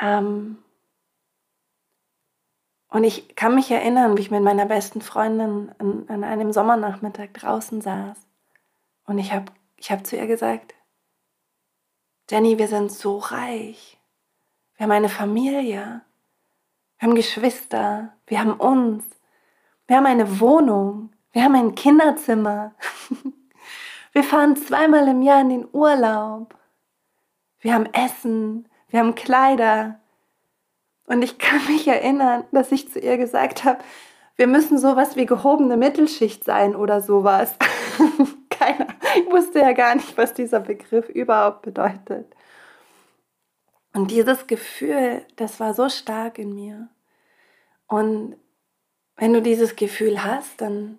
Ähm, 0.00 0.58
und 2.88 3.04
ich 3.04 3.36
kann 3.36 3.54
mich 3.54 3.70
erinnern, 3.70 4.16
wie 4.16 4.22
ich 4.22 4.30
mit 4.30 4.42
meiner 4.42 4.66
besten 4.66 5.00
Freundin 5.00 5.72
an, 5.78 6.06
an 6.08 6.24
einem 6.24 6.52
Sommernachmittag 6.52 7.32
draußen 7.34 7.80
saß. 7.80 8.18
Und 9.04 9.18
ich 9.18 9.32
habe 9.32 9.52
ich 9.76 9.90
hab 9.90 10.06
zu 10.06 10.16
ihr 10.16 10.26
gesagt, 10.26 10.74
Jenny, 12.30 12.58
wir 12.58 12.68
sind 12.68 12.92
so 12.92 13.18
reich. 13.18 13.98
Wir 14.76 14.84
haben 14.84 14.92
eine 14.92 15.08
Familie. 15.08 16.02
Wir 16.98 17.08
haben 17.08 17.14
Geschwister. 17.14 18.12
Wir 18.26 18.40
haben 18.40 18.54
uns. 18.54 19.04
Wir 19.86 19.96
haben 19.96 20.06
eine 20.06 20.40
Wohnung. 20.40 21.12
Wir 21.32 21.44
haben 21.44 21.54
ein 21.54 21.74
Kinderzimmer. 21.74 22.74
Wir 24.12 24.24
fahren 24.24 24.56
zweimal 24.56 25.06
im 25.06 25.22
Jahr 25.22 25.42
in 25.42 25.50
den 25.50 25.68
Urlaub. 25.70 26.58
Wir 27.60 27.74
haben 27.74 27.86
Essen. 27.92 28.67
Wir 28.88 29.00
haben 29.00 29.14
Kleider. 29.14 30.00
Und 31.06 31.22
ich 31.22 31.38
kann 31.38 31.64
mich 31.66 31.86
erinnern, 31.88 32.44
dass 32.52 32.72
ich 32.72 32.90
zu 32.90 32.98
ihr 32.98 33.16
gesagt 33.16 33.64
habe, 33.64 33.78
wir 34.36 34.46
müssen 34.46 34.78
sowas 34.78 35.16
wie 35.16 35.26
gehobene 35.26 35.76
Mittelschicht 35.76 36.44
sein 36.44 36.76
oder 36.76 37.00
sowas. 37.00 37.54
Keiner. 38.50 38.86
Ich 39.16 39.26
wusste 39.30 39.60
ja 39.60 39.72
gar 39.72 39.94
nicht, 39.94 40.16
was 40.16 40.34
dieser 40.34 40.60
Begriff 40.60 41.08
überhaupt 41.08 41.62
bedeutet. 41.62 42.34
Und 43.94 44.10
dieses 44.10 44.46
Gefühl, 44.46 45.24
das 45.36 45.58
war 45.58 45.74
so 45.74 45.88
stark 45.88 46.38
in 46.38 46.54
mir. 46.54 46.88
Und 47.88 48.36
wenn 49.16 49.32
du 49.32 49.42
dieses 49.42 49.74
Gefühl 49.74 50.22
hast, 50.22 50.60
dann, 50.60 50.98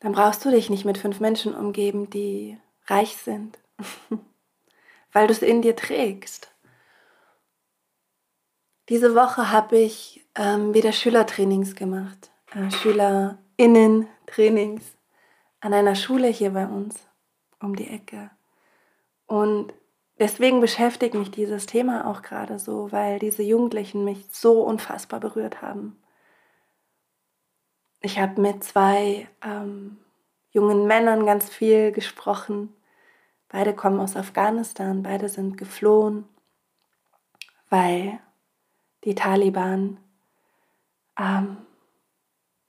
dann 0.00 0.12
brauchst 0.12 0.44
du 0.44 0.50
dich 0.50 0.68
nicht 0.68 0.84
mit 0.84 0.98
fünf 0.98 1.20
Menschen 1.20 1.54
umgeben, 1.54 2.10
die 2.10 2.58
reich 2.86 3.16
sind, 3.16 3.58
weil 5.14 5.28
du 5.28 5.32
es 5.32 5.40
in 5.40 5.62
dir 5.62 5.74
trägst. 5.74 6.52
Diese 8.90 9.14
Woche 9.14 9.50
habe 9.50 9.78
ich 9.78 10.26
ähm, 10.34 10.74
wieder 10.74 10.92
Schülertrainings 10.92 11.74
gemacht, 11.74 12.30
äh, 12.54 12.70
Schülerinnen-Trainings 12.70 14.82
an 15.60 15.72
einer 15.72 15.94
Schule 15.94 16.28
hier 16.28 16.50
bei 16.50 16.66
uns 16.66 16.96
um 17.60 17.74
die 17.74 17.88
Ecke. 17.88 18.30
Und 19.26 19.72
deswegen 20.18 20.60
beschäftigt 20.60 21.14
mich 21.14 21.30
dieses 21.30 21.64
Thema 21.64 22.10
auch 22.10 22.20
gerade 22.20 22.58
so, 22.58 22.92
weil 22.92 23.18
diese 23.18 23.42
Jugendlichen 23.42 24.04
mich 24.04 24.26
so 24.30 24.60
unfassbar 24.60 25.20
berührt 25.20 25.62
haben. 25.62 25.98
Ich 28.02 28.18
habe 28.18 28.38
mit 28.38 28.62
zwei 28.62 29.26
ähm, 29.42 29.96
jungen 30.50 30.86
Männern 30.86 31.24
ganz 31.24 31.48
viel 31.48 31.92
gesprochen. 31.92 32.76
Beide 33.48 33.74
kommen 33.74 34.00
aus 34.00 34.16
Afghanistan, 34.16 35.02
beide 35.02 35.28
sind 35.28 35.56
geflohen, 35.56 36.24
weil 37.70 38.18
die 39.04 39.14
Taliban, 39.14 39.98
ähm, 41.18 41.58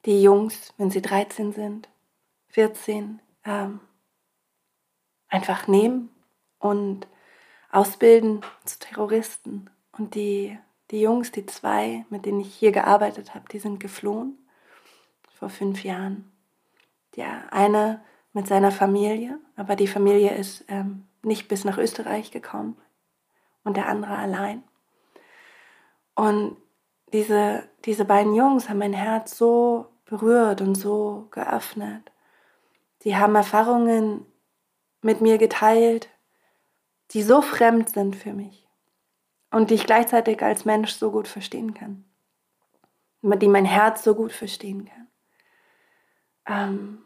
die 0.05 0.21
Jungs, 0.21 0.73
wenn 0.77 0.91
sie 0.91 1.01
13 1.01 1.53
sind, 1.53 1.89
14, 2.49 3.21
ähm, 3.43 3.79
einfach 5.27 5.67
nehmen 5.67 6.09
und 6.59 7.07
ausbilden 7.71 8.41
zu 8.65 8.79
Terroristen. 8.79 9.69
Und 9.91 10.15
die, 10.15 10.57
die 10.91 11.01
Jungs, 11.01 11.31
die 11.31 11.45
zwei, 11.45 12.05
mit 12.09 12.25
denen 12.25 12.39
ich 12.39 12.53
hier 12.53 12.71
gearbeitet 12.71 13.33
habe, 13.33 13.47
die 13.49 13.59
sind 13.59 13.79
geflohen 13.79 14.37
vor 15.33 15.49
fünf 15.49 15.83
Jahren. 15.83 16.31
Der 17.15 17.51
eine 17.53 18.03
mit 18.35 18.47
seiner 18.47 18.71
Familie, 18.71 19.39
aber 19.55 19.77
die 19.77 19.87
Familie 19.87 20.35
ist 20.35 20.65
ähm, 20.67 21.07
nicht 21.23 21.47
bis 21.47 21.63
nach 21.63 21.77
Österreich 21.77 22.31
gekommen 22.31 22.75
und 23.63 23.77
der 23.77 23.87
andere 23.87 24.17
allein. 24.17 24.61
Und 26.15 26.57
diese, 27.13 27.63
diese 27.85 28.03
beiden 28.03 28.35
Jungs 28.35 28.67
haben 28.67 28.79
mein 28.79 28.91
Herz 28.91 29.37
so 29.37 29.87
berührt 30.03 30.59
und 30.59 30.75
so 30.75 31.29
geöffnet. 31.31 32.11
Die 33.03 33.15
haben 33.15 33.35
Erfahrungen 33.35 34.25
mit 35.01 35.21
mir 35.21 35.37
geteilt, 35.37 36.09
die 37.11 37.23
so 37.23 37.41
fremd 37.41 37.89
sind 37.89 38.17
für 38.17 38.33
mich 38.33 38.67
und 39.49 39.69
die 39.69 39.75
ich 39.75 39.85
gleichzeitig 39.85 40.43
als 40.43 40.65
Mensch 40.65 40.91
so 40.91 41.09
gut 41.09 41.29
verstehen 41.29 41.73
kann, 41.73 42.03
die 43.21 43.47
mein 43.47 43.65
Herz 43.65 44.03
so 44.03 44.13
gut 44.13 44.33
verstehen 44.33 44.89
kann. 44.89 45.07
Ähm, 46.47 46.97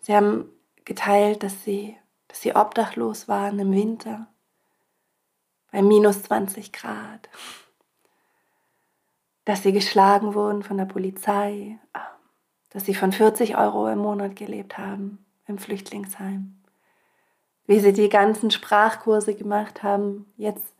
sie 0.00 0.16
haben 0.16 0.50
geteilt, 0.86 1.42
dass 1.42 1.62
sie, 1.64 1.96
dass 2.28 2.40
sie 2.40 2.56
obdachlos 2.56 3.28
waren 3.28 3.58
im 3.58 3.72
Winter 3.72 4.26
bei 5.70 5.82
minus 5.82 6.22
20 6.22 6.72
Grad 6.72 7.28
dass 9.46 9.62
sie 9.62 9.72
geschlagen 9.72 10.34
wurden 10.34 10.62
von 10.62 10.76
der 10.76 10.84
Polizei, 10.84 11.78
dass 12.70 12.84
sie 12.84 12.94
von 12.94 13.12
40 13.12 13.56
Euro 13.56 13.88
im 13.88 14.00
Monat 14.00 14.36
gelebt 14.36 14.76
haben 14.76 15.24
im 15.46 15.56
Flüchtlingsheim, 15.56 16.56
wie 17.66 17.78
sie 17.78 17.92
die 17.92 18.08
ganzen 18.08 18.50
Sprachkurse 18.50 19.36
gemacht 19.36 19.84
haben. 19.84 20.26
Jetzt 20.36 20.74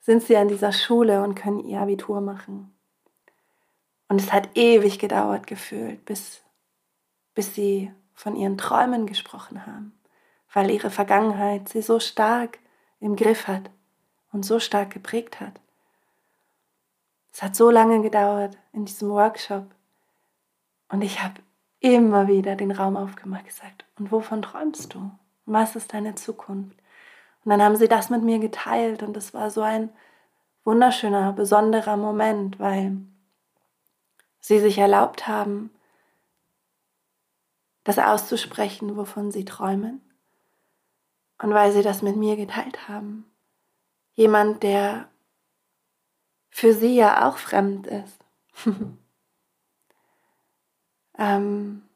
sind 0.00 0.24
sie 0.24 0.36
an 0.36 0.48
dieser 0.48 0.72
Schule 0.72 1.22
und 1.22 1.36
können 1.36 1.60
ihr 1.60 1.80
Abitur 1.80 2.20
machen. 2.20 2.76
Und 4.08 4.20
es 4.20 4.32
hat 4.32 4.48
ewig 4.56 4.98
gedauert 4.98 5.46
gefühlt, 5.46 6.04
bis, 6.04 6.42
bis 7.36 7.54
sie 7.54 7.92
von 8.18 8.34
ihren 8.34 8.58
Träumen 8.58 9.06
gesprochen 9.06 9.64
haben, 9.64 9.96
weil 10.52 10.72
ihre 10.72 10.90
Vergangenheit 10.90 11.68
sie 11.68 11.82
so 11.82 12.00
stark 12.00 12.58
im 12.98 13.14
Griff 13.14 13.46
hat 13.46 13.70
und 14.32 14.44
so 14.44 14.58
stark 14.58 14.90
geprägt 14.90 15.38
hat. 15.38 15.60
Es 17.32 17.44
hat 17.44 17.54
so 17.54 17.70
lange 17.70 18.02
gedauert 18.02 18.58
in 18.72 18.86
diesem 18.86 19.10
Workshop. 19.10 19.66
Und 20.88 21.02
ich 21.02 21.22
habe 21.22 21.34
immer 21.78 22.26
wieder 22.26 22.56
den 22.56 22.72
Raum 22.72 22.96
aufgemacht 22.96 23.44
gesagt, 23.44 23.84
und 24.00 24.10
wovon 24.10 24.42
träumst 24.42 24.94
du? 24.94 25.12
Was 25.46 25.76
ist 25.76 25.94
deine 25.94 26.16
Zukunft? 26.16 26.76
Und 27.44 27.50
dann 27.50 27.62
haben 27.62 27.76
sie 27.76 27.88
das 27.88 28.10
mit 28.10 28.24
mir 28.24 28.40
geteilt 28.40 29.04
und 29.04 29.16
es 29.16 29.32
war 29.32 29.52
so 29.52 29.62
ein 29.62 29.90
wunderschöner, 30.64 31.32
besonderer 31.34 31.96
Moment, 31.96 32.58
weil 32.58 32.96
sie 34.40 34.58
sich 34.58 34.76
erlaubt 34.78 35.28
haben, 35.28 35.70
das 37.84 37.98
auszusprechen, 37.98 38.96
wovon 38.96 39.30
sie 39.30 39.44
träumen. 39.44 40.00
Und 41.40 41.54
weil 41.54 41.72
sie 41.72 41.82
das 41.82 42.02
mit 42.02 42.16
mir 42.16 42.36
geteilt 42.36 42.88
haben. 42.88 43.24
Jemand, 44.14 44.62
der 44.62 45.08
für 46.50 46.74
sie 46.74 46.96
ja 46.96 47.28
auch 47.28 47.38
fremd 47.38 47.86
ist. 47.86 48.24
ähm, 51.18 51.88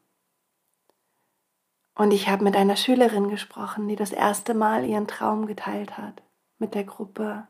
und 1.95 2.11
ich 2.11 2.29
habe 2.29 2.43
mit 2.43 2.55
einer 2.55 2.75
Schülerin 2.75 3.29
gesprochen, 3.29 3.87
die 3.87 3.95
das 3.95 4.11
erste 4.11 4.53
Mal 4.53 4.85
ihren 4.85 5.07
Traum 5.07 5.45
geteilt 5.45 5.97
hat 5.97 6.23
mit 6.57 6.73
der 6.73 6.85
Gruppe, 6.85 7.47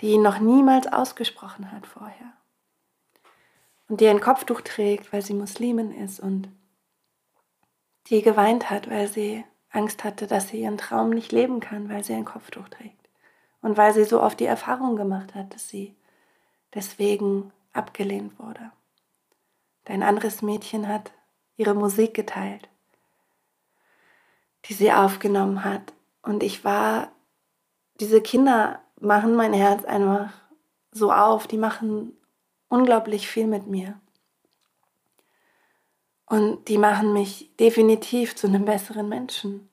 die 0.00 0.12
ihn 0.12 0.22
noch 0.22 0.38
niemals 0.38 0.86
ausgesprochen 0.86 1.70
hat 1.70 1.86
vorher. 1.86 2.32
Und 3.88 4.00
die 4.00 4.08
ein 4.08 4.20
Kopftuch 4.20 4.62
trägt, 4.62 5.12
weil 5.12 5.22
sie 5.22 5.34
Muslimin 5.34 5.92
ist 5.92 6.20
und 6.20 6.48
die 8.06 8.22
geweint 8.22 8.70
hat, 8.70 8.90
weil 8.90 9.08
sie 9.08 9.44
Angst 9.70 10.04
hatte, 10.04 10.26
dass 10.26 10.48
sie 10.48 10.60
ihren 10.60 10.78
Traum 10.78 11.10
nicht 11.10 11.32
leben 11.32 11.60
kann, 11.60 11.88
weil 11.88 12.04
sie 12.04 12.14
ein 12.14 12.24
Kopftuch 12.24 12.68
trägt. 12.68 13.08
Und 13.60 13.76
weil 13.76 13.92
sie 13.92 14.04
so 14.04 14.22
oft 14.22 14.38
die 14.40 14.46
Erfahrung 14.46 14.96
gemacht 14.96 15.34
hat, 15.34 15.54
dass 15.54 15.68
sie 15.68 15.94
deswegen 16.74 17.52
abgelehnt 17.72 18.38
wurde. 18.38 18.70
Dein 19.84 20.02
anderes 20.02 20.42
Mädchen 20.42 20.88
hat 20.88 21.12
ihre 21.56 21.74
Musik 21.74 22.14
geteilt, 22.14 22.68
die 24.66 24.74
sie 24.74 24.92
aufgenommen 24.92 25.64
hat. 25.64 25.92
Und 26.22 26.42
ich 26.42 26.64
war, 26.64 27.12
diese 28.00 28.20
Kinder 28.20 28.80
machen 29.00 29.34
mein 29.34 29.52
Herz 29.52 29.84
einfach 29.84 30.32
so 30.90 31.12
auf, 31.12 31.46
die 31.46 31.58
machen 31.58 32.16
unglaublich 32.68 33.28
viel 33.28 33.46
mit 33.46 33.66
mir. 33.66 34.00
Und 36.26 36.68
die 36.68 36.78
machen 36.78 37.12
mich 37.12 37.54
definitiv 37.56 38.34
zu 38.34 38.46
einem 38.46 38.64
besseren 38.64 39.08
Menschen. 39.08 39.70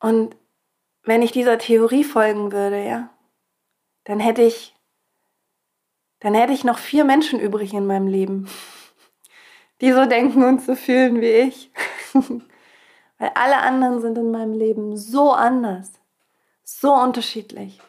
Und 0.00 0.36
wenn 1.02 1.22
ich 1.22 1.32
dieser 1.32 1.58
Theorie 1.58 2.04
folgen 2.04 2.52
würde, 2.52 2.84
ja, 2.84 3.10
dann 4.04 4.20
hätte 4.20 4.42
ich, 4.42 4.74
dann 6.20 6.34
hätte 6.34 6.52
ich 6.52 6.64
noch 6.64 6.78
vier 6.78 7.04
Menschen 7.04 7.38
übrig 7.40 7.72
in 7.72 7.86
meinem 7.86 8.08
Leben, 8.08 8.48
die 9.80 9.92
so 9.92 10.06
denken 10.06 10.44
und 10.44 10.62
so 10.62 10.74
fühlen 10.74 11.20
wie 11.20 11.26
ich. 11.26 11.70
Weil 13.18 13.30
alle 13.34 13.58
anderen 13.58 14.00
sind 14.00 14.18
in 14.18 14.30
meinem 14.30 14.52
Leben 14.52 14.96
so 14.96 15.32
anders, 15.32 15.92
so 16.64 16.92
unterschiedlich. 16.92 17.80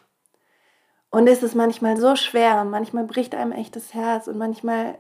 Und 1.18 1.26
es 1.26 1.42
ist 1.42 1.56
manchmal 1.56 1.98
so 1.98 2.16
schwer, 2.16 2.64
manchmal 2.64 3.04
bricht 3.04 3.34
einem 3.34 3.52
echt 3.52 3.76
das 3.76 3.96
Herz 3.96 4.28
und 4.28 4.38
manchmal 4.38 5.00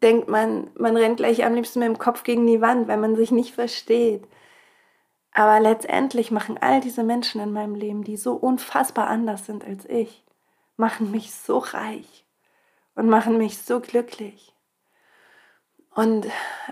denkt 0.00 0.28
man, 0.28 0.70
man 0.76 0.96
rennt 0.96 1.16
gleich 1.16 1.44
am 1.44 1.54
liebsten 1.54 1.80
mit 1.80 1.88
dem 1.88 1.98
Kopf 1.98 2.22
gegen 2.22 2.46
die 2.46 2.60
Wand, 2.60 2.86
weil 2.86 2.98
man 2.98 3.16
sich 3.16 3.32
nicht 3.32 3.52
versteht. 3.52 4.28
Aber 5.32 5.58
letztendlich 5.58 6.30
machen 6.30 6.56
all 6.56 6.80
diese 6.80 7.02
Menschen 7.02 7.40
in 7.40 7.52
meinem 7.52 7.74
Leben, 7.74 8.04
die 8.04 8.16
so 8.16 8.34
unfassbar 8.34 9.08
anders 9.08 9.44
sind 9.44 9.64
als 9.64 9.86
ich, 9.86 10.24
machen 10.76 11.10
mich 11.10 11.34
so 11.34 11.58
reich 11.58 12.24
und 12.94 13.08
machen 13.08 13.38
mich 13.38 13.58
so 13.58 13.80
glücklich 13.80 14.54
und 15.96 16.28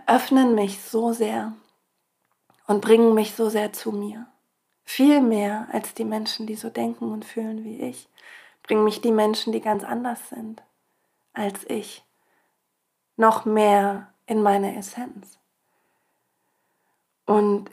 öffnen 0.06 0.54
mich 0.54 0.80
so 0.82 1.12
sehr 1.12 1.52
und 2.68 2.80
bringen 2.80 3.12
mich 3.12 3.34
so 3.34 3.48
sehr 3.48 3.72
zu 3.72 3.90
mir. 3.90 4.28
Viel 4.86 5.20
mehr 5.20 5.66
als 5.72 5.94
die 5.94 6.04
Menschen, 6.04 6.46
die 6.46 6.54
so 6.54 6.70
denken 6.70 7.12
und 7.12 7.24
fühlen 7.24 7.64
wie 7.64 7.82
ich, 7.82 8.08
bringen 8.62 8.84
mich 8.84 9.00
die 9.00 9.12
Menschen, 9.12 9.52
die 9.52 9.60
ganz 9.60 9.84
anders 9.84 10.28
sind 10.30 10.62
als 11.34 11.68
ich, 11.68 12.02
noch 13.16 13.44
mehr 13.44 14.14
in 14.26 14.42
meine 14.42 14.76
Essenz. 14.76 15.38
Und 17.26 17.70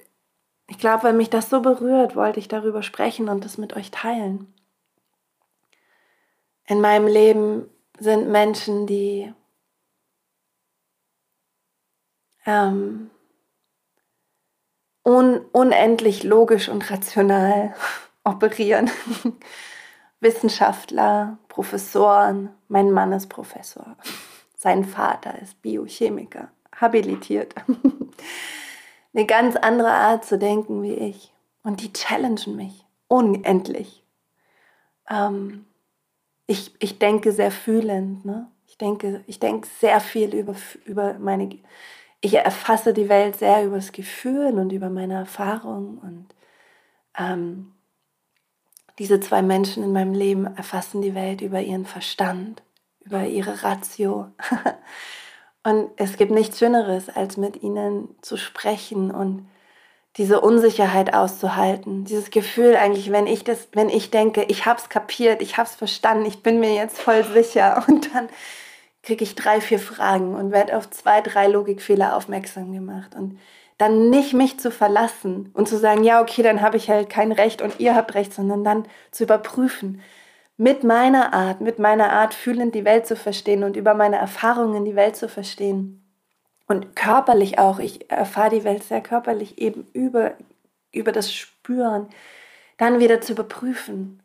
ich 0.68 0.80
glaube, 0.80 1.04
weil 1.04 1.14
mich 1.14 1.30
das 1.30 1.50
so 1.50 1.62
berührt, 1.62 2.16
wollte 2.16 2.40
ich 2.40 2.50
darüber 2.50 2.84
sprechen 2.84 3.30
und 3.30 3.46
das 3.46 3.58
mit 3.58 3.74
euch 3.74 3.92
teilen. 3.92 4.54
In 6.66 6.82
meinem 6.82 7.08
Leben 7.08 7.70
sind 8.00 8.30
Menschen, 8.30 8.88
die 8.88 9.34
ähm, 12.46 13.10
un 15.04 15.42
unendlich 15.52 16.24
logisch 16.24 16.70
und 16.70 16.90
rational 16.90 17.74
operieren. 18.24 18.90
Wissenschaftler, 20.20 21.38
Professoren, 21.50 22.50
mein 22.70 22.92
Mann 22.92 23.12
ist 23.12 23.28
Professor, 23.28 23.98
sein 24.56 24.86
Vater 24.86 25.38
ist 25.42 25.62
Biochemiker, 25.62 26.50
habilitiert. 26.80 27.54
Eine 29.14 29.26
ganz 29.26 29.58
andere 29.58 29.92
Art 29.92 30.26
zu 30.26 30.38
denken 30.40 30.82
wie 30.82 30.94
ich. 30.94 31.34
Und 31.64 31.82
die 31.82 31.94
challengen 31.94 32.56
mich 32.56 32.86
unendlich. 33.08 34.04
Ähm, 35.10 35.66
ich, 36.48 36.74
ich 36.80 37.00
denke 37.00 37.32
sehr 37.32 37.52
fühlend. 37.52 38.26
Ne? 38.26 38.50
Ich, 38.66 38.78
denke, 38.78 39.24
ich 39.28 39.40
denke 39.40 39.68
sehr 39.80 40.00
viel 40.00 40.34
über, 40.34 40.56
über 40.86 41.14
meine 41.20 41.60
ich 42.24 42.36
erfasse 42.36 42.94
die 42.94 43.10
Welt 43.10 43.36
sehr 43.36 43.66
über 43.66 43.76
das 43.76 43.92
Gefühl 43.92 44.58
und 44.58 44.72
über 44.72 44.90
meine 44.90 45.16
Erfahrung 45.16 45.98
und 45.98 46.28
ähm, 47.20 47.74
diese 48.98 49.20
zwei 49.20 49.42
Menschen 49.42 49.84
in 49.84 49.92
meinem 49.92 50.14
Leben 50.14 50.48
erfassen 50.56 51.02
die 51.02 51.16
Welt 51.16 51.42
über 51.42 51.60
ihren 51.60 51.86
Verstand, 51.86 52.64
über 53.02 53.26
ihre 53.26 53.64
Ratio. 53.64 54.30
und 55.64 55.90
es 55.98 56.16
gibt 56.16 56.32
nichts 56.32 56.60
Schöneres, 56.60 57.10
als 57.10 57.36
mit 57.36 57.62
ihnen 57.62 58.16
zu 58.22 58.38
sprechen 58.38 59.12
und 59.12 59.50
diese 60.16 60.40
Unsicherheit 60.40 61.14
auszuhalten, 61.14 62.06
dieses 62.06 62.32
Gefühl 62.32 62.78
eigentlich, 62.78 63.12
wenn 63.12 63.28
ich 63.28 63.44
das, 63.44 63.68
wenn 63.74 63.90
ich 63.90 64.12
denke, 64.12 64.44
ich 64.44 64.66
hab's 64.66 64.88
kapiert, 64.88 65.42
ich 65.42 65.58
hab's 65.58 65.76
verstanden, 65.76 66.26
ich 66.26 66.42
bin 66.42 66.62
mir 66.62 66.74
jetzt 66.74 67.02
voll 67.02 67.26
sicher 67.26 67.84
und 67.90 68.16
dann 68.16 68.30
kriege 69.04 69.24
ich 69.24 69.36
drei, 69.36 69.62
vier 69.62 69.80
Fragen 69.80 70.34
und 70.34 70.52
werde 70.52 70.78
auf 70.78 70.90
zwei, 70.90 71.22
drei 71.22 71.48
Logikfehler 71.48 72.16
aufmerksam 72.16 72.74
gemacht. 72.74 73.16
Und 73.16 73.38
dann 73.78 74.10
nicht 74.10 74.34
mich 74.34 74.60
zu 74.60 74.72
verlassen 74.72 75.52
und 75.54 75.68
zu 75.68 75.78
sagen, 75.78 76.04
ja, 76.04 76.22
okay, 76.22 76.42
dann 76.42 76.62
habe 76.62 76.78
ich 76.78 76.90
halt 76.90 77.10
kein 77.10 77.32
Recht 77.32 77.62
und 77.62 77.80
ihr 77.80 77.96
habt 77.96 78.16
Recht, 78.16 78.34
sondern 78.34 78.64
dann 78.64 78.88
zu 79.12 79.26
überprüfen, 79.26 80.02
mit 80.56 80.84
meiner 80.84 81.34
Art, 81.34 81.62
mit 81.62 81.80
meiner 81.80 82.12
Art 82.14 82.34
fühlend 82.34 82.76
die 82.76 82.86
Welt 82.86 83.06
zu 83.06 83.16
verstehen 83.16 83.64
und 83.64 83.76
über 83.76 83.94
meine 83.94 84.18
Erfahrungen 84.18 84.86
die 84.86 84.96
Welt 84.96 85.16
zu 85.16 85.28
verstehen. 85.28 86.00
Und 86.68 86.96
körperlich 86.96 87.60
auch, 87.60 87.80
ich 87.80 88.10
erfahre 88.10 88.52
die 88.52 88.64
Welt 88.64 88.84
sehr 88.84 89.02
körperlich 89.02 89.58
eben 89.58 89.86
über, 89.94 90.34
über 90.94 91.12
das 91.12 91.34
Spüren, 91.34 92.08
dann 92.78 93.00
wieder 93.00 93.20
zu 93.20 93.34
überprüfen 93.34 94.23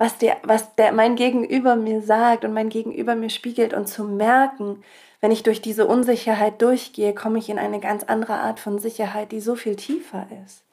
was, 0.00 0.16
der, 0.16 0.38
was 0.42 0.74
der, 0.76 0.92
mein 0.92 1.14
Gegenüber 1.14 1.76
mir 1.76 2.00
sagt 2.00 2.46
und 2.46 2.54
mein 2.54 2.70
Gegenüber 2.70 3.14
mir 3.14 3.28
spiegelt 3.28 3.74
und 3.74 3.86
zu 3.86 4.04
merken, 4.04 4.82
wenn 5.20 5.30
ich 5.30 5.42
durch 5.42 5.60
diese 5.60 5.86
Unsicherheit 5.86 6.62
durchgehe, 6.62 7.14
komme 7.14 7.38
ich 7.38 7.50
in 7.50 7.58
eine 7.58 7.80
ganz 7.80 8.04
andere 8.04 8.32
Art 8.32 8.60
von 8.60 8.78
Sicherheit, 8.78 9.30
die 9.30 9.40
so 9.40 9.56
viel 9.56 9.76
tiefer 9.76 10.26
ist. 10.46 10.64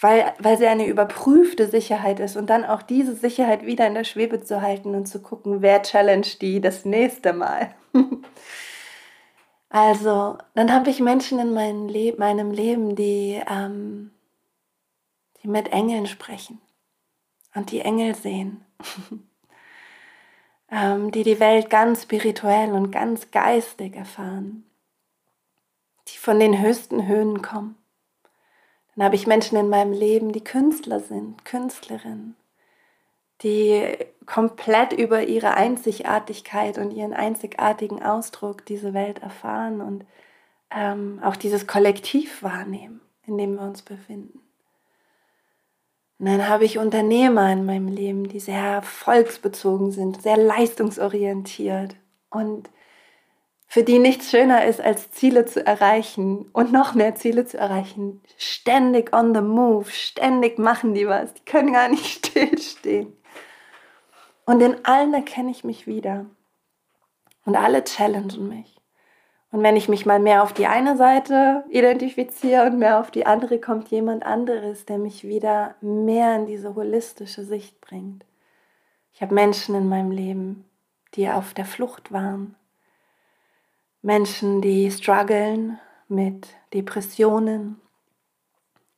Weil, 0.00 0.32
weil 0.38 0.58
sie 0.58 0.68
eine 0.68 0.86
überprüfte 0.86 1.66
Sicherheit 1.66 2.20
ist 2.20 2.36
und 2.36 2.50
dann 2.50 2.64
auch 2.64 2.82
diese 2.82 3.16
Sicherheit 3.16 3.66
wieder 3.66 3.84
in 3.84 3.94
der 3.94 4.04
Schwebe 4.04 4.44
zu 4.44 4.62
halten 4.62 4.94
und 4.94 5.06
zu 5.06 5.20
gucken, 5.20 5.60
wer 5.60 5.82
challenge 5.82 6.28
die 6.40 6.60
das 6.60 6.84
nächste 6.84 7.32
Mal. 7.32 7.74
also, 9.70 10.38
dann 10.54 10.72
habe 10.72 10.88
ich 10.90 11.00
Menschen 11.00 11.40
in 11.40 11.52
meinem, 11.52 11.88
Le 11.88 12.14
meinem 12.16 12.52
Leben, 12.52 12.94
die, 12.94 13.42
ähm, 13.50 14.12
die 15.42 15.48
mit 15.48 15.72
Engeln 15.72 16.06
sprechen 16.06 16.60
und 17.56 17.72
die 17.72 17.80
Engel 17.80 18.14
sehen 18.14 18.64
die 20.70 21.22
die 21.22 21.40
Welt 21.40 21.70
ganz 21.70 22.02
spirituell 22.02 22.72
und 22.72 22.90
ganz 22.90 23.30
geistig 23.30 23.96
erfahren, 23.96 24.64
die 26.08 26.18
von 26.18 26.38
den 26.38 26.60
höchsten 26.60 27.06
Höhen 27.06 27.42
kommen. 27.42 27.76
Dann 28.94 29.04
habe 29.04 29.14
ich 29.14 29.26
Menschen 29.26 29.56
in 29.56 29.68
meinem 29.68 29.92
Leben, 29.92 30.32
die 30.32 30.42
Künstler 30.42 31.00
sind, 31.00 31.44
Künstlerinnen, 31.44 32.36
die 33.42 33.96
komplett 34.26 34.92
über 34.92 35.22
ihre 35.22 35.54
Einzigartigkeit 35.54 36.78
und 36.78 36.90
ihren 36.90 37.14
einzigartigen 37.14 38.02
Ausdruck 38.02 38.66
diese 38.66 38.94
Welt 38.94 39.20
erfahren 39.20 39.80
und 39.80 40.04
ähm, 40.70 41.20
auch 41.22 41.36
dieses 41.36 41.66
Kollektiv 41.66 42.42
wahrnehmen, 42.42 43.00
in 43.26 43.38
dem 43.38 43.54
wir 43.54 43.62
uns 43.62 43.82
befinden. 43.82 44.40
Und 46.18 46.26
dann 46.26 46.48
habe 46.48 46.64
ich 46.64 46.78
Unternehmer 46.78 47.52
in 47.52 47.64
meinem 47.64 47.88
Leben, 47.88 48.28
die 48.28 48.40
sehr 48.40 48.82
volksbezogen 48.82 49.92
sind, 49.92 50.20
sehr 50.20 50.36
leistungsorientiert 50.36 51.94
und 52.30 52.70
für 53.70 53.84
die 53.84 53.98
nichts 53.98 54.30
schöner 54.30 54.64
ist, 54.64 54.80
als 54.80 55.10
Ziele 55.12 55.44
zu 55.44 55.64
erreichen 55.64 56.48
und 56.52 56.72
noch 56.72 56.94
mehr 56.94 57.14
Ziele 57.14 57.44
zu 57.44 57.58
erreichen. 57.58 58.22
Ständig 58.38 59.14
on 59.14 59.34
the 59.34 59.42
move, 59.42 59.90
ständig 59.90 60.58
machen 60.58 60.94
die 60.94 61.06
was, 61.06 61.34
die 61.34 61.44
können 61.44 61.74
gar 61.74 61.88
nicht 61.88 62.26
stillstehen. 62.26 63.12
Und 64.46 64.62
in 64.62 64.86
allen 64.86 65.12
erkenne 65.12 65.50
ich 65.50 65.62
mich 65.64 65.86
wieder. 65.86 66.24
Und 67.44 67.54
alle 67.56 67.84
challengen 67.84 68.48
mich. 68.48 68.77
Und 69.50 69.62
wenn 69.62 69.76
ich 69.76 69.88
mich 69.88 70.04
mal 70.04 70.20
mehr 70.20 70.42
auf 70.42 70.52
die 70.52 70.66
eine 70.66 70.96
Seite 70.96 71.64
identifiziere 71.70 72.66
und 72.66 72.78
mehr 72.78 73.00
auf 73.00 73.10
die 73.10 73.24
andere, 73.24 73.58
kommt 73.58 73.88
jemand 73.88 74.24
anderes, 74.24 74.84
der 74.84 74.98
mich 74.98 75.24
wieder 75.24 75.74
mehr 75.80 76.36
in 76.36 76.46
diese 76.46 76.74
holistische 76.74 77.44
Sicht 77.44 77.80
bringt. 77.80 78.26
Ich 79.14 79.22
habe 79.22 79.34
Menschen 79.34 79.74
in 79.74 79.88
meinem 79.88 80.10
Leben, 80.10 80.66
die 81.14 81.30
auf 81.30 81.54
der 81.54 81.64
Flucht 81.64 82.12
waren. 82.12 82.56
Menschen, 84.02 84.60
die 84.60 84.90
strugglen 84.90 85.78
mit 86.08 86.48
Depressionen. 86.74 87.80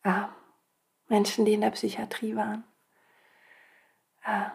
Ah, 0.03 0.31
Menschen, 1.09 1.45
die 1.45 1.55
in 1.55 1.61
der 1.61 1.71
Psychiatrie 1.71 2.35
waren. 2.35 2.65
Ah, 4.25 4.51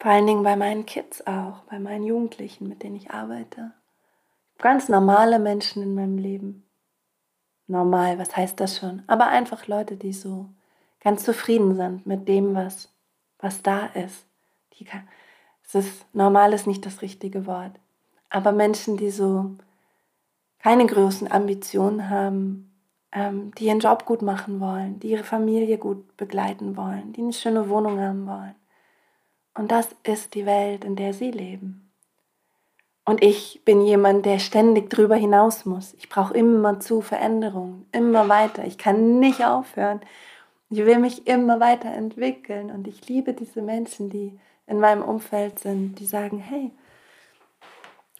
vor 0.00 0.10
allen 0.10 0.26
Dingen 0.26 0.42
bei 0.42 0.56
meinen 0.56 0.86
Kids 0.86 1.24
auch, 1.26 1.60
bei 1.70 1.78
meinen 1.78 2.04
Jugendlichen, 2.04 2.68
mit 2.68 2.82
denen 2.82 2.96
ich 2.96 3.10
arbeite 3.12 3.72
ganz 4.58 4.88
normale 4.88 5.38
Menschen 5.38 5.82
in 5.82 5.94
meinem 5.94 6.18
Leben. 6.18 6.68
Normal, 7.66 8.18
was 8.18 8.36
heißt 8.36 8.58
das 8.60 8.78
schon? 8.78 9.02
Aber 9.06 9.28
einfach 9.28 9.66
Leute, 9.66 9.96
die 9.96 10.12
so 10.12 10.48
ganz 11.00 11.24
zufrieden 11.24 11.76
sind 11.76 12.06
mit 12.06 12.28
dem, 12.28 12.54
was, 12.54 12.88
was 13.38 13.62
da 13.62 13.86
ist. 13.86 14.26
Die 14.74 14.84
kann, 14.84 15.06
es 15.64 15.74
ist, 15.74 16.14
normal 16.14 16.52
ist 16.52 16.66
nicht 16.66 16.84
das 16.86 17.02
richtige 17.02 17.46
Wort. 17.46 17.72
Aber 18.30 18.52
Menschen, 18.52 18.96
die 18.96 19.10
so 19.10 19.56
keine 20.58 20.86
großen 20.86 21.30
Ambitionen 21.30 22.10
haben, 22.10 22.72
ähm, 23.12 23.52
die 23.56 23.66
ihren 23.66 23.80
Job 23.80 24.04
gut 24.04 24.22
machen 24.22 24.60
wollen, 24.60 24.98
die 25.00 25.10
ihre 25.10 25.24
Familie 25.24 25.78
gut 25.78 26.16
begleiten 26.16 26.76
wollen, 26.76 27.12
die 27.12 27.22
eine 27.22 27.32
schöne 27.32 27.68
Wohnung 27.68 28.00
haben 28.00 28.26
wollen. 28.26 28.54
Und 29.54 29.70
das 29.70 29.88
ist 30.04 30.34
die 30.34 30.46
Welt, 30.46 30.84
in 30.84 30.96
der 30.96 31.14
sie 31.14 31.30
leben. 31.30 31.87
Und 33.08 33.22
ich 33.24 33.62
bin 33.64 33.80
jemand, 33.80 34.26
der 34.26 34.38
ständig 34.38 34.90
drüber 34.90 35.16
hinaus 35.16 35.64
muss. 35.64 35.94
Ich 35.94 36.10
brauche 36.10 36.34
immer 36.34 36.78
zu 36.78 37.00
Veränderungen, 37.00 37.86
immer 37.90 38.28
weiter. 38.28 38.66
Ich 38.66 38.76
kann 38.76 39.18
nicht 39.18 39.42
aufhören. 39.42 40.02
Ich 40.68 40.84
will 40.84 40.98
mich 40.98 41.26
immer 41.26 41.58
weiterentwickeln 41.58 42.70
und 42.70 42.86
ich 42.86 43.08
liebe 43.08 43.32
diese 43.32 43.62
Menschen, 43.62 44.10
die 44.10 44.38
in 44.66 44.78
meinem 44.78 45.02
Umfeld 45.02 45.58
sind, 45.58 45.98
die 45.98 46.04
sagen, 46.04 46.38
hey, 46.38 46.70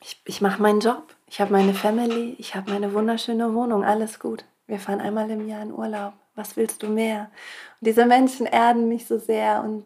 ich, 0.01 0.23
ich 0.25 0.41
mache 0.41 0.63
meinen 0.63 0.81
Job, 0.81 1.15
ich 1.27 1.43
habe 1.43 1.53
meine 1.53 1.75
Family, 1.75 2.35
ich 2.39 2.55
habe 2.55 2.71
meine 2.71 2.95
wunderschöne 2.95 3.53
Wohnung, 3.53 3.85
alles 3.85 4.19
gut. 4.19 4.47
Wir 4.67 4.79
fahren 4.79 5.03
einmal 5.03 5.31
im 5.31 5.47
Jahr 5.47 5.61
in 5.61 5.73
Urlaub. 5.75 6.15
Was 6.35 6.57
willst 6.57 6.83
du 6.83 6.89
mehr? 6.89 7.31
Und 7.79 7.89
diese 7.89 8.07
Menschen 8.07 8.47
erden 8.47 8.89
mich 8.89 9.07
so 9.07 9.19
sehr 9.19 9.63
und, 9.63 9.85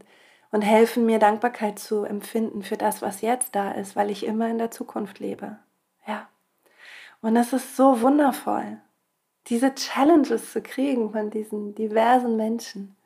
und 0.53 0.63
helfen 0.63 1.07
mir, 1.07 1.19
Dankbarkeit 1.19 1.79
zu 1.79 2.05
empfinden 2.05 2.63
für 2.63 2.77
das, 2.77 3.03
was 3.03 3.23
jetzt 3.23 3.57
da 3.57 3.73
ist, 3.73 3.97
weil 3.97 4.11
ich 4.11 4.25
immer 4.25 4.49
in 4.49 4.59
der 4.59 4.71
Zukunft 4.71 5.19
lebe. 5.19 5.59
Ja. 6.07 6.29
Und 7.23 7.37
es 7.37 7.53
ist 7.53 7.75
so 7.75 8.03
wundervoll, 8.03 8.79
diese 9.47 9.75
Challenges 9.75 10.53
zu 10.53 10.63
kriegen 10.63 11.11
von 11.11 11.31
diesen 11.31 11.75
diversen 11.75 12.37
Menschen. 12.37 12.97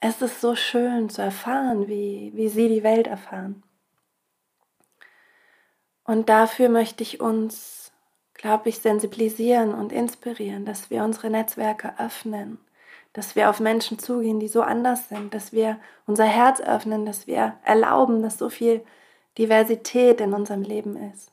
Es 0.00 0.20
ist 0.20 0.40
so 0.40 0.54
schön 0.54 1.08
zu 1.08 1.22
erfahren, 1.22 1.88
wie, 1.88 2.32
wie 2.34 2.48
sie 2.48 2.68
die 2.68 2.82
Welt 2.82 3.06
erfahren. 3.06 3.62
Und 6.04 6.28
dafür 6.28 6.68
möchte 6.68 7.02
ich 7.02 7.20
uns, 7.20 7.90
glaube 8.34 8.68
ich, 8.68 8.78
sensibilisieren 8.78 9.74
und 9.74 9.92
inspirieren, 9.92 10.66
dass 10.66 10.90
wir 10.90 11.02
unsere 11.02 11.30
Netzwerke 11.30 11.98
öffnen, 11.98 12.58
dass 13.16 13.34
wir 13.34 13.48
auf 13.48 13.60
Menschen 13.60 13.98
zugehen, 13.98 14.40
die 14.40 14.48
so 14.48 14.60
anders 14.60 15.08
sind, 15.08 15.32
dass 15.32 15.50
wir 15.50 15.80
unser 16.06 16.26
Herz 16.26 16.60
öffnen, 16.60 17.06
dass 17.06 17.26
wir 17.26 17.56
erlauben, 17.64 18.20
dass 18.20 18.36
so 18.36 18.50
viel 18.50 18.84
Diversität 19.38 20.20
in 20.20 20.34
unserem 20.34 20.60
Leben 20.60 20.96
ist. 20.96 21.32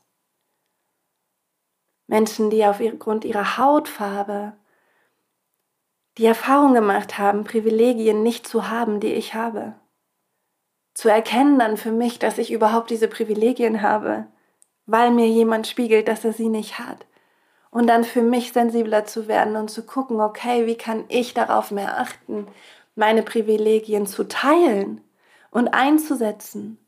Menschen, 2.06 2.48
die 2.48 2.64
aufgrund 2.64 3.26
ihrer 3.26 3.58
Hautfarbe 3.58 4.54
die 6.16 6.24
Erfahrung 6.24 6.72
gemacht 6.72 7.18
haben, 7.18 7.44
Privilegien 7.44 8.22
nicht 8.22 8.48
zu 8.48 8.70
haben, 8.70 8.98
die 8.98 9.12
ich 9.12 9.34
habe. 9.34 9.74
Zu 10.94 11.10
erkennen 11.10 11.58
dann 11.58 11.76
für 11.76 11.92
mich, 11.92 12.18
dass 12.18 12.38
ich 12.38 12.50
überhaupt 12.50 12.88
diese 12.88 13.08
Privilegien 13.08 13.82
habe, 13.82 14.26
weil 14.86 15.10
mir 15.10 15.28
jemand 15.28 15.66
spiegelt, 15.66 16.08
dass 16.08 16.24
er 16.24 16.32
sie 16.32 16.48
nicht 16.48 16.78
hat. 16.78 17.04
Und 17.74 17.88
dann 17.88 18.04
für 18.04 18.22
mich 18.22 18.52
sensibler 18.52 19.04
zu 19.04 19.26
werden 19.26 19.56
und 19.56 19.68
zu 19.68 19.84
gucken, 19.84 20.20
okay, 20.20 20.64
wie 20.64 20.76
kann 20.76 21.06
ich 21.08 21.34
darauf 21.34 21.72
mehr 21.72 21.98
achten, 21.98 22.46
meine 22.94 23.24
Privilegien 23.24 24.06
zu 24.06 24.28
teilen 24.28 25.00
und 25.50 25.66
einzusetzen 25.74 26.78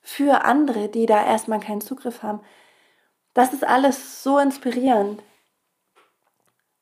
für 0.00 0.44
andere, 0.44 0.90
die 0.90 1.06
da 1.06 1.26
erstmal 1.26 1.58
keinen 1.58 1.80
Zugriff 1.80 2.22
haben. 2.22 2.38
Das 3.34 3.52
ist 3.52 3.66
alles 3.66 4.22
so 4.22 4.38
inspirierend. 4.38 5.24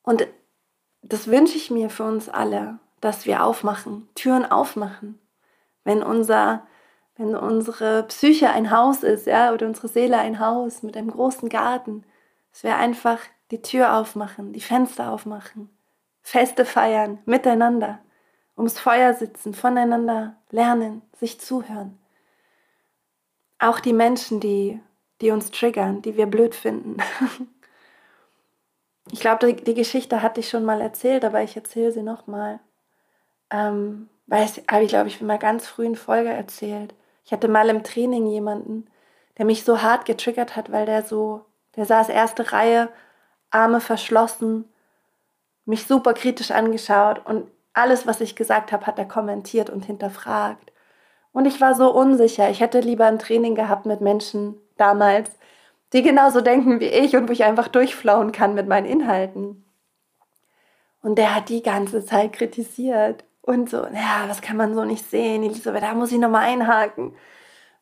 Und 0.03 0.29
das 1.01 1.27
wünsche 1.29 1.57
ich 1.57 1.71
mir 1.71 1.89
für 1.89 2.05
uns 2.05 2.29
alle, 2.29 2.79
dass 3.01 3.25
wir 3.25 3.43
aufmachen, 3.43 4.07
Türen 4.15 4.45
aufmachen. 4.45 5.19
Wenn 5.83 6.03
unser, 6.03 6.67
wenn 7.17 7.35
unsere 7.35 8.03
Psyche 8.03 8.51
ein 8.51 8.71
Haus 8.71 9.03
ist, 9.03 9.27
ja, 9.27 9.55
oder 9.55 9.67
unsere 9.67 9.89
Seele 9.89 10.19
ein 10.19 10.41
Haus 10.41 10.83
mit 10.83 10.95
einem 10.95 11.11
großen 11.11 11.49
Garten, 11.49 12.05
dass 12.53 12.63
wir 12.63 12.77
einfach 12.77 13.19
die 13.51 13.63
Tür 13.63 13.97
aufmachen, 13.97 14.53
die 14.53 14.61
Fenster 14.61 15.13
aufmachen, 15.13 15.71
Feste 16.23 16.65
feiern, 16.65 17.19
miteinander, 17.25 18.01
ums 18.57 18.79
Feuer 18.79 19.15
sitzen, 19.15 19.55
voneinander 19.55 20.37
lernen, 20.51 21.03
sich 21.13 21.41
zuhören. 21.41 21.99
Auch 23.59 23.81
die 23.81 23.93
Menschen, 23.93 24.41
die, 24.41 24.81
die 25.21 25.31
uns 25.31 25.51
triggern, 25.51 26.03
die 26.03 26.17
wir 26.17 26.27
blöd 26.27 26.55
finden, 26.55 26.97
Ich 29.13 29.21
glaube, 29.21 29.53
die, 29.53 29.75
Geschichte 29.75 30.23
hatte 30.23 30.41
ich 30.41 30.49
schon 30.49 30.65
mal 30.65 30.81
erzählt, 30.81 31.25
aber 31.25 31.43
ich 31.43 31.57
erzähle 31.57 31.93
sie 31.93 32.03
nochmal. 32.03 32.61
Ähm, 33.51 34.09
weil 34.27 34.47
habe 34.71 34.83
ich, 34.83 34.89
glaube 34.89 35.09
ich, 35.09 35.21
in 35.21 35.31
einer 35.31 35.39
ganz 35.39 35.67
frühen 35.69 35.95
Folge 35.95 36.31
erzählt. 36.31 36.95
Ich 37.25 37.33
hatte 37.33 37.49
mal 37.49 37.69
im 37.69 37.85
Training 37.85 38.27
jemanden, 38.27 38.87
der 39.39 39.45
mich 39.45 39.65
so 39.65 39.83
hart 39.83 40.05
getriggert 40.07 40.57
hat, 40.57 40.73
weil 40.73 40.87
der 40.87 41.05
so, 41.05 41.45
der 41.77 41.87
saß 41.87 42.09
erste 42.09 42.53
Reihe, 42.53 42.89
Arme 43.51 43.81
verschlossen, 43.81 44.65
mich 45.65 45.87
super 45.87 46.15
kritisch 46.15 46.51
angeschaut 46.51 47.25
und 47.25 47.51
alles, 47.73 48.07
was 48.07 48.21
ich 48.21 48.37
gesagt 48.37 48.73
habe, 48.73 48.87
hat 48.87 48.99
er 48.99 49.05
kommentiert 49.05 49.69
und 49.69 49.85
hinterfragt. 49.85 50.73
Und 51.33 51.45
ich 51.45 51.61
war 51.61 51.75
so 51.75 51.93
unsicher. 51.93 52.49
Ich 52.49 52.61
hätte 52.61 52.81
lieber 52.81 53.05
ein 53.05 53.19
Training 53.19 53.55
gehabt 53.55 53.85
mit 53.85 54.01
Menschen 54.01 54.57
damals, 54.79 55.31
die 55.93 56.03
genauso 56.03 56.41
denken 56.41 56.81
wie 56.81 56.87
ich 56.87 57.15
und 57.15 57.29
wo 57.29 57.33
ich 57.33 57.45
einfach 57.45 57.69
durchflauen 57.69 58.33
kann 58.33 58.55
mit 58.55 58.67
meinen 58.67 58.87
Inhalten. 58.87 59.65
Und 61.03 61.17
der 61.19 61.35
hat 61.35 61.51
die 61.51 61.63
ganze 61.63 62.05
Zeit 62.05 62.33
kritisiert 62.33 63.25
und 63.43 63.71
so, 63.71 63.77
ja, 63.77 64.25
was 64.27 64.41
kann 64.41 64.57
man 64.57 64.75
so 64.75 64.85
nicht 64.85 65.09
sehen, 65.09 65.43
Elisabeth, 65.43 65.83
da 65.83 65.95
muss 65.95 66.11
ich 66.11 66.19
nochmal 66.19 66.45
einhaken. 66.45 67.15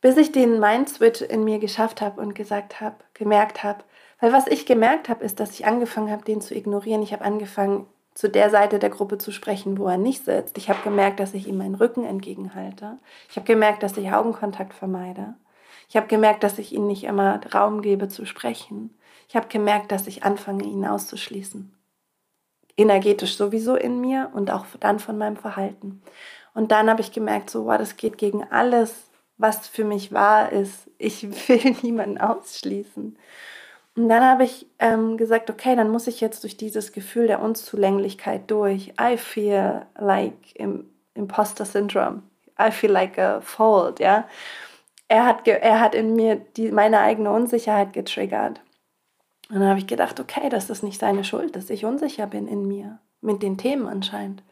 Bis 0.00 0.16
ich 0.16 0.33
den 0.33 0.61
Mind-Switch 0.61 1.22
in 1.22 1.44
mir 1.44 1.59
geschafft 1.59 2.03
habe 2.03 2.20
und 2.20 2.35
gesagt 2.35 2.83
habe, 2.83 2.96
gemerkt 3.14 3.62
habe, 3.62 3.85
weil 4.24 4.32
was 4.32 4.46
ich 4.46 4.64
gemerkt 4.64 5.10
habe, 5.10 5.22
ist, 5.22 5.38
dass 5.38 5.50
ich 5.50 5.66
angefangen 5.66 6.10
habe, 6.10 6.24
den 6.24 6.40
zu 6.40 6.54
ignorieren. 6.54 7.02
Ich 7.02 7.12
habe 7.12 7.26
angefangen, 7.26 7.87
zu 8.14 8.30
der 8.30 8.48
Seite 8.48 8.78
der 8.78 8.88
Gruppe 8.88 9.18
zu 9.18 9.32
sprechen, 9.32 9.76
wo 9.76 9.87
er 9.87 9.98
nicht 9.98 10.24
sitzt. 10.24 10.56
Ich 10.56 10.70
habe 10.70 10.80
gemerkt, 10.82 11.20
dass 11.20 11.34
ich 11.34 11.46
ihm 11.46 11.58
meinen 11.58 11.74
Rücken 11.74 12.06
entgegenhalte. 12.06 12.96
Ich 13.28 13.37
habe 13.37 13.44
gemerkt, 13.44 13.82
dass 13.82 13.98
ich 13.98 14.10
Augenkontakt 14.10 14.72
vermeide. 14.72 15.34
Ich 15.90 15.96
habe 15.98 16.06
gemerkt, 16.06 16.42
dass 16.42 16.58
ich 16.58 16.72
ihnen 16.72 16.87
nicht 16.87 17.04
immer 17.04 17.38
Raum 17.52 17.82
gebe 17.82 18.08
zu 18.08 18.24
sprechen. 18.24 18.96
Ich 19.28 19.37
habe 19.37 19.48
gemerkt, 19.48 19.92
dass 19.92 20.06
ich 20.06 20.22
anfange, 20.22 20.64
ihn 20.64 20.87
auszuschließen. 20.87 21.76
Energetisch 22.78 23.37
sowieso 23.37 23.76
in 23.76 24.00
mir 24.00 24.30
und 24.32 24.50
auch 24.50 24.64
dann 24.80 25.00
von 25.00 25.18
meinem 25.18 25.37
Verhalten. 25.37 26.00
Und 26.54 26.72
dann 26.72 26.88
habe 26.88 27.02
ich 27.02 27.12
gemerkt, 27.12 27.50
so, 27.50 27.66
wow, 27.66 27.76
das 27.76 27.98
geht 27.98 28.16
gegen 28.16 28.42
alles, 28.42 28.94
was 29.37 29.68
für 29.68 29.84
mich 29.84 30.12
wahr 30.12 30.50
ist. 30.50 30.88
Ich 30.96 31.24
will 31.48 31.76
niemanden 31.82 32.16
ausschließen. 32.16 33.18
Und 33.96 34.09
dann 34.09 34.24
habe 34.24 34.44
ich 34.44 34.66
ähm, 34.80 35.16
gesagt, 35.16 35.50
okay, 35.50 35.76
dann 35.76 35.90
muss 35.90 36.07
ich 36.07 36.20
jetzt 36.20 36.42
durch 36.42 36.57
dieses 36.57 36.92
Gefühl 36.92 37.28
der 37.28 37.40
Unzulänglichkeit 37.40 38.50
durch. 38.50 38.92
I 39.00 39.16
feel 39.16 39.87
like 39.96 40.54
im 40.54 40.90
Imposter 41.14 41.64
Syndrome. 41.64 42.22
I 42.61 42.70
feel 42.72 42.90
like 42.90 43.18
a 43.18 43.40
fault, 43.40 44.00
ja 44.00 44.26
er 45.09 45.26
hat, 45.26 45.46
er 45.46 45.80
hat 45.80 45.94
in 45.94 46.14
mir 46.14 46.37
die, 46.37 46.70
meine 46.70 47.00
eigene 47.00 47.30
Unsicherheit 47.30 47.92
getriggert. 47.92 48.61
Und 49.50 49.61
dann 49.61 49.68
habe 49.68 49.78
ich 49.78 49.87
gedacht, 49.87 50.18
okay, 50.20 50.48
das 50.48 50.70
ist 50.70 50.83
nicht 50.83 50.98
seine 50.98 51.24
Schuld, 51.24 51.54
dass 51.54 51.70
ich 51.70 51.85
unsicher 51.85 52.26
bin 52.26 52.48
in 52.48 52.66
mir, 52.66 52.98
mit 53.20 53.42
den 53.42 53.59
Themen 53.59 53.87
anscheinend. 53.87 54.42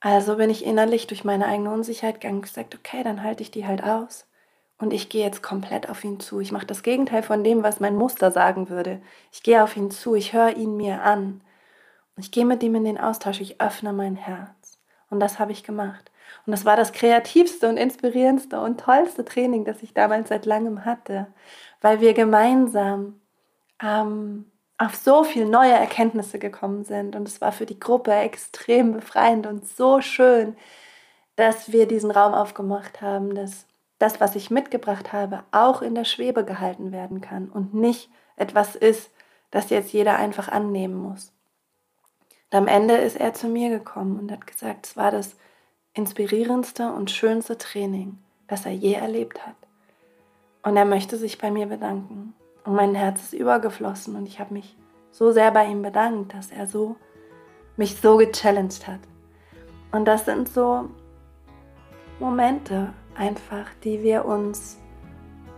Also 0.00 0.36
bin 0.36 0.50
ich 0.50 0.64
innerlich 0.64 1.06
durch 1.06 1.24
meine 1.24 1.46
eigene 1.46 1.70
Unsicherheit 1.70 2.20
gegangen 2.20 2.36
und 2.36 2.42
gesagt, 2.42 2.74
okay, 2.74 3.02
dann 3.02 3.22
halte 3.22 3.42
ich 3.42 3.50
die 3.50 3.66
halt 3.66 3.82
aus. 3.82 4.26
Und 4.78 4.92
ich 4.92 5.08
gehe 5.08 5.24
jetzt 5.24 5.42
komplett 5.42 5.88
auf 5.88 6.04
ihn 6.04 6.20
zu. 6.20 6.40
Ich 6.40 6.52
mache 6.52 6.66
das 6.66 6.82
Gegenteil 6.82 7.22
von 7.22 7.42
dem, 7.42 7.62
was 7.62 7.80
mein 7.80 7.96
Muster 7.96 8.30
sagen 8.30 8.68
würde. 8.68 9.00
Ich 9.32 9.42
gehe 9.42 9.62
auf 9.62 9.76
ihn 9.76 9.90
zu, 9.90 10.14
ich 10.14 10.34
höre 10.34 10.56
ihn 10.56 10.76
mir 10.76 11.02
an. 11.02 11.40
Ich 12.18 12.30
gehe 12.30 12.44
mit 12.44 12.62
ihm 12.62 12.74
in 12.74 12.84
den 12.84 12.98
Austausch, 12.98 13.40
ich 13.40 13.60
öffne 13.60 13.92
mein 13.92 14.16
Herz. 14.16 14.78
Und 15.08 15.20
das 15.20 15.38
habe 15.38 15.52
ich 15.52 15.64
gemacht. 15.64 16.10
Und 16.44 16.50
das 16.50 16.64
war 16.64 16.76
das 16.76 16.92
kreativste 16.92 17.68
und 17.68 17.76
inspirierendste 17.76 18.60
und 18.60 18.80
tollste 18.80 19.24
Training, 19.24 19.64
das 19.64 19.82
ich 19.82 19.94
damals 19.94 20.28
seit 20.28 20.46
langem 20.46 20.84
hatte, 20.84 21.26
weil 21.80 22.00
wir 22.00 22.14
gemeinsam 22.14 23.20
ähm, 23.82 24.50
auf 24.78 24.94
so 24.94 25.24
viele 25.24 25.46
neue 25.46 25.72
Erkenntnisse 25.72 26.38
gekommen 26.38 26.84
sind. 26.84 27.16
Und 27.16 27.28
es 27.28 27.40
war 27.40 27.52
für 27.52 27.66
die 27.66 27.80
Gruppe 27.80 28.12
extrem 28.12 28.92
befreiend 28.92 29.46
und 29.46 29.66
so 29.66 30.00
schön, 30.00 30.56
dass 31.36 31.72
wir 31.72 31.86
diesen 31.86 32.10
Raum 32.10 32.34
aufgemacht 32.34 33.00
haben, 33.02 33.34
dass 33.34 33.66
das, 33.98 34.20
was 34.20 34.36
ich 34.36 34.50
mitgebracht 34.50 35.12
habe, 35.12 35.44
auch 35.52 35.82
in 35.82 35.94
der 35.94 36.04
Schwebe 36.04 36.44
gehalten 36.44 36.92
werden 36.92 37.20
kann 37.20 37.48
und 37.48 37.74
nicht 37.74 38.10
etwas 38.36 38.76
ist, 38.76 39.10
das 39.50 39.70
jetzt 39.70 39.92
jeder 39.92 40.16
einfach 40.16 40.48
annehmen 40.48 40.96
muss. 40.96 41.32
Und 42.50 42.58
am 42.58 42.68
Ende 42.68 42.94
ist 42.94 43.16
er 43.16 43.32
zu 43.32 43.48
mir 43.48 43.70
gekommen 43.70 44.18
und 44.18 44.30
hat 44.30 44.46
gesagt, 44.46 44.86
es 44.86 44.96
war 44.96 45.10
das 45.10 45.36
inspirierendste 45.94 46.92
und 46.92 47.10
schönste 47.10 47.56
Training, 47.56 48.18
das 48.48 48.66
er 48.66 48.72
je 48.72 48.92
erlebt 48.92 49.46
hat. 49.46 49.56
Und 50.62 50.76
er 50.76 50.84
möchte 50.84 51.16
sich 51.16 51.38
bei 51.38 51.50
mir 51.50 51.66
bedanken. 51.66 52.34
Und 52.64 52.74
mein 52.74 52.94
Herz 52.94 53.22
ist 53.22 53.32
übergeflossen 53.32 54.16
und 54.16 54.26
ich 54.26 54.40
habe 54.40 54.52
mich 54.52 54.76
so 55.10 55.32
sehr 55.32 55.50
bei 55.52 55.66
ihm 55.66 55.82
bedankt, 55.82 56.34
dass 56.34 56.50
er 56.50 56.66
so 56.66 56.96
mich 57.76 57.96
so 58.00 58.16
gechallenged 58.16 58.86
hat. 58.86 59.00
Und 59.92 60.04
das 60.04 60.24
sind 60.24 60.48
so 60.48 60.90
Momente 62.18 62.92
einfach, 63.18 63.66
die 63.84 64.02
wir 64.02 64.24
uns 64.24 64.78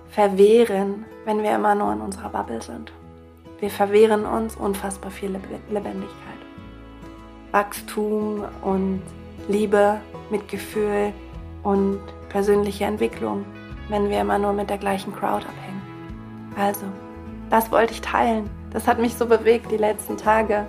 verwehren, 0.08 1.04
wenn 1.24 1.42
wir 1.42 1.54
immer 1.54 1.74
nur 1.74 1.92
in 1.92 2.00
unserer 2.00 2.30
Bubble 2.30 2.62
sind. 2.62 2.92
Wir 3.60 3.70
verwehren 3.70 4.24
uns 4.24 4.56
unfassbar 4.56 5.10
viel 5.10 5.30
Lebendigkeit. 5.70 6.38
Wachstum 7.50 8.44
und 8.62 9.02
Liebe, 9.48 10.00
Mitgefühl 10.30 11.12
und 11.62 12.00
persönliche 12.28 12.84
Entwicklung, 12.84 13.44
wenn 13.88 14.10
wir 14.10 14.20
immer 14.20 14.38
nur 14.38 14.52
mit 14.52 14.70
der 14.70 14.78
gleichen 14.78 15.14
Crowd 15.14 15.44
abhängen. 15.46 15.82
Also, 16.56 16.86
das 17.50 17.72
wollte 17.72 17.94
ich 17.94 18.00
teilen. 18.00 18.48
Das 18.70 18.86
hat 18.86 18.98
mich 18.98 19.14
so 19.14 19.26
bewegt 19.26 19.70
die 19.70 19.76
letzten 19.76 20.16
Tage. 20.16 20.66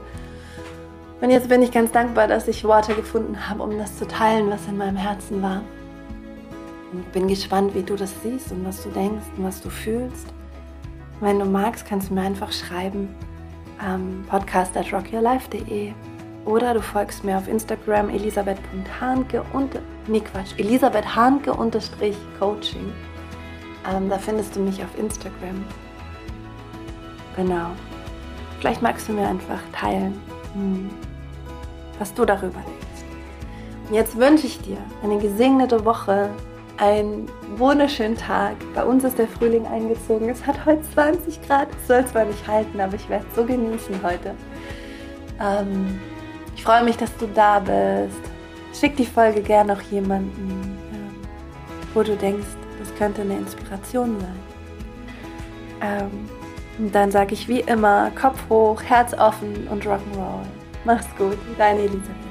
Und 1.21 1.29
jetzt 1.29 1.49
bin 1.49 1.61
ich 1.61 1.71
ganz 1.71 1.91
dankbar, 1.91 2.27
dass 2.27 2.47
ich 2.47 2.63
Worte 2.63 2.95
gefunden 2.95 3.49
habe, 3.49 3.61
um 3.61 3.77
das 3.77 3.97
zu 3.97 4.07
teilen, 4.07 4.49
was 4.49 4.67
in 4.67 4.77
meinem 4.77 4.95
Herzen 4.95 5.41
war. 5.41 5.61
Und 6.91 7.11
bin 7.11 7.27
gespannt, 7.27 7.75
wie 7.75 7.83
du 7.83 7.95
das 7.95 8.13
siehst 8.23 8.51
und 8.51 8.65
was 8.65 8.83
du 8.83 8.89
denkst 8.89 9.25
und 9.37 9.43
was 9.43 9.61
du 9.61 9.69
fühlst. 9.69 10.27
Wenn 11.19 11.39
du 11.39 11.45
magst, 11.45 11.85
kannst 11.85 12.09
du 12.09 12.13
mir 12.13 12.21
einfach 12.21 12.51
schreiben, 12.51 13.09
ähm, 13.85 14.25
podcast 14.27 14.75
at 14.75 14.91
rockyourlife.de 14.91 15.93
oder 16.45 16.73
du 16.73 16.81
folgst 16.81 17.23
mir 17.23 17.37
auf 17.37 17.47
Instagram 17.47 18.09
elisabeth.hahnke 18.09 19.43
und, 19.53 19.79
nee 20.07 20.21
Quatsch, 20.21 20.53
Elisabeth 20.57 21.05
unterstrich 21.47 22.17
Coaching. 22.39 22.91
Ähm, 23.89 24.09
da 24.09 24.17
findest 24.17 24.55
du 24.55 24.61
mich 24.61 24.81
auf 24.83 24.97
Instagram. 24.97 25.63
Genau. 27.35 27.67
Vielleicht 28.59 28.81
magst 28.81 29.07
du 29.07 29.13
mir 29.13 29.27
einfach 29.27 29.59
teilen, 29.73 30.19
hm, 30.53 30.89
was 31.97 32.13
du 32.13 32.25
darüber 32.25 32.59
denkst. 32.59 32.89
Jetzt 33.91 34.17
wünsche 34.17 34.47
ich 34.47 34.59
dir 34.61 34.77
eine 35.03 35.17
gesegnete 35.17 35.85
Woche, 35.85 36.29
einen 36.79 37.29
wunderschönen 37.57 38.15
Tag. 38.15 38.55
Bei 38.73 38.83
uns 38.83 39.03
ist 39.03 39.17
der 39.17 39.27
Frühling 39.27 39.65
eingezogen. 39.67 40.29
Es 40.29 40.45
hat 40.45 40.65
heute 40.65 40.81
20 40.93 41.41
Grad. 41.41 41.67
Es 41.81 41.87
soll 41.87 42.05
zwar 42.05 42.25
nicht 42.25 42.47
halten, 42.47 42.79
aber 42.79 42.95
ich 42.95 43.07
werde 43.09 43.25
es 43.29 43.35
so 43.35 43.43
genießen 43.43 44.01
heute. 44.01 44.33
Ähm, 45.41 45.99
ich 46.55 46.63
freue 46.63 46.83
mich, 46.83 46.95
dass 46.97 47.15
du 47.17 47.27
da 47.27 47.59
bist. 47.59 48.21
Schick 48.73 48.95
die 48.95 49.05
Folge 49.05 49.41
gerne 49.41 49.73
noch 49.73 49.81
jemanden, 49.83 50.77
ähm, 50.93 51.15
wo 51.93 52.01
du 52.01 52.15
denkst, 52.15 52.47
das 52.79 52.95
könnte 52.95 53.21
eine 53.21 53.37
Inspiration 53.37 54.17
sein. 54.19 54.39
Ähm, 55.81 56.29
und 56.77 56.95
dann 56.95 57.11
sage 57.11 57.33
ich 57.33 57.49
wie 57.49 57.59
immer 57.59 58.09
Kopf 58.11 58.39
hoch, 58.49 58.81
Herz 58.81 59.13
offen 59.13 59.67
und 59.67 59.85
Rock'n'Roll. 59.85 60.45
Mach's 60.85 61.07
gut, 61.17 61.37
deine 61.57 61.79
Elisabeth. 61.79 62.28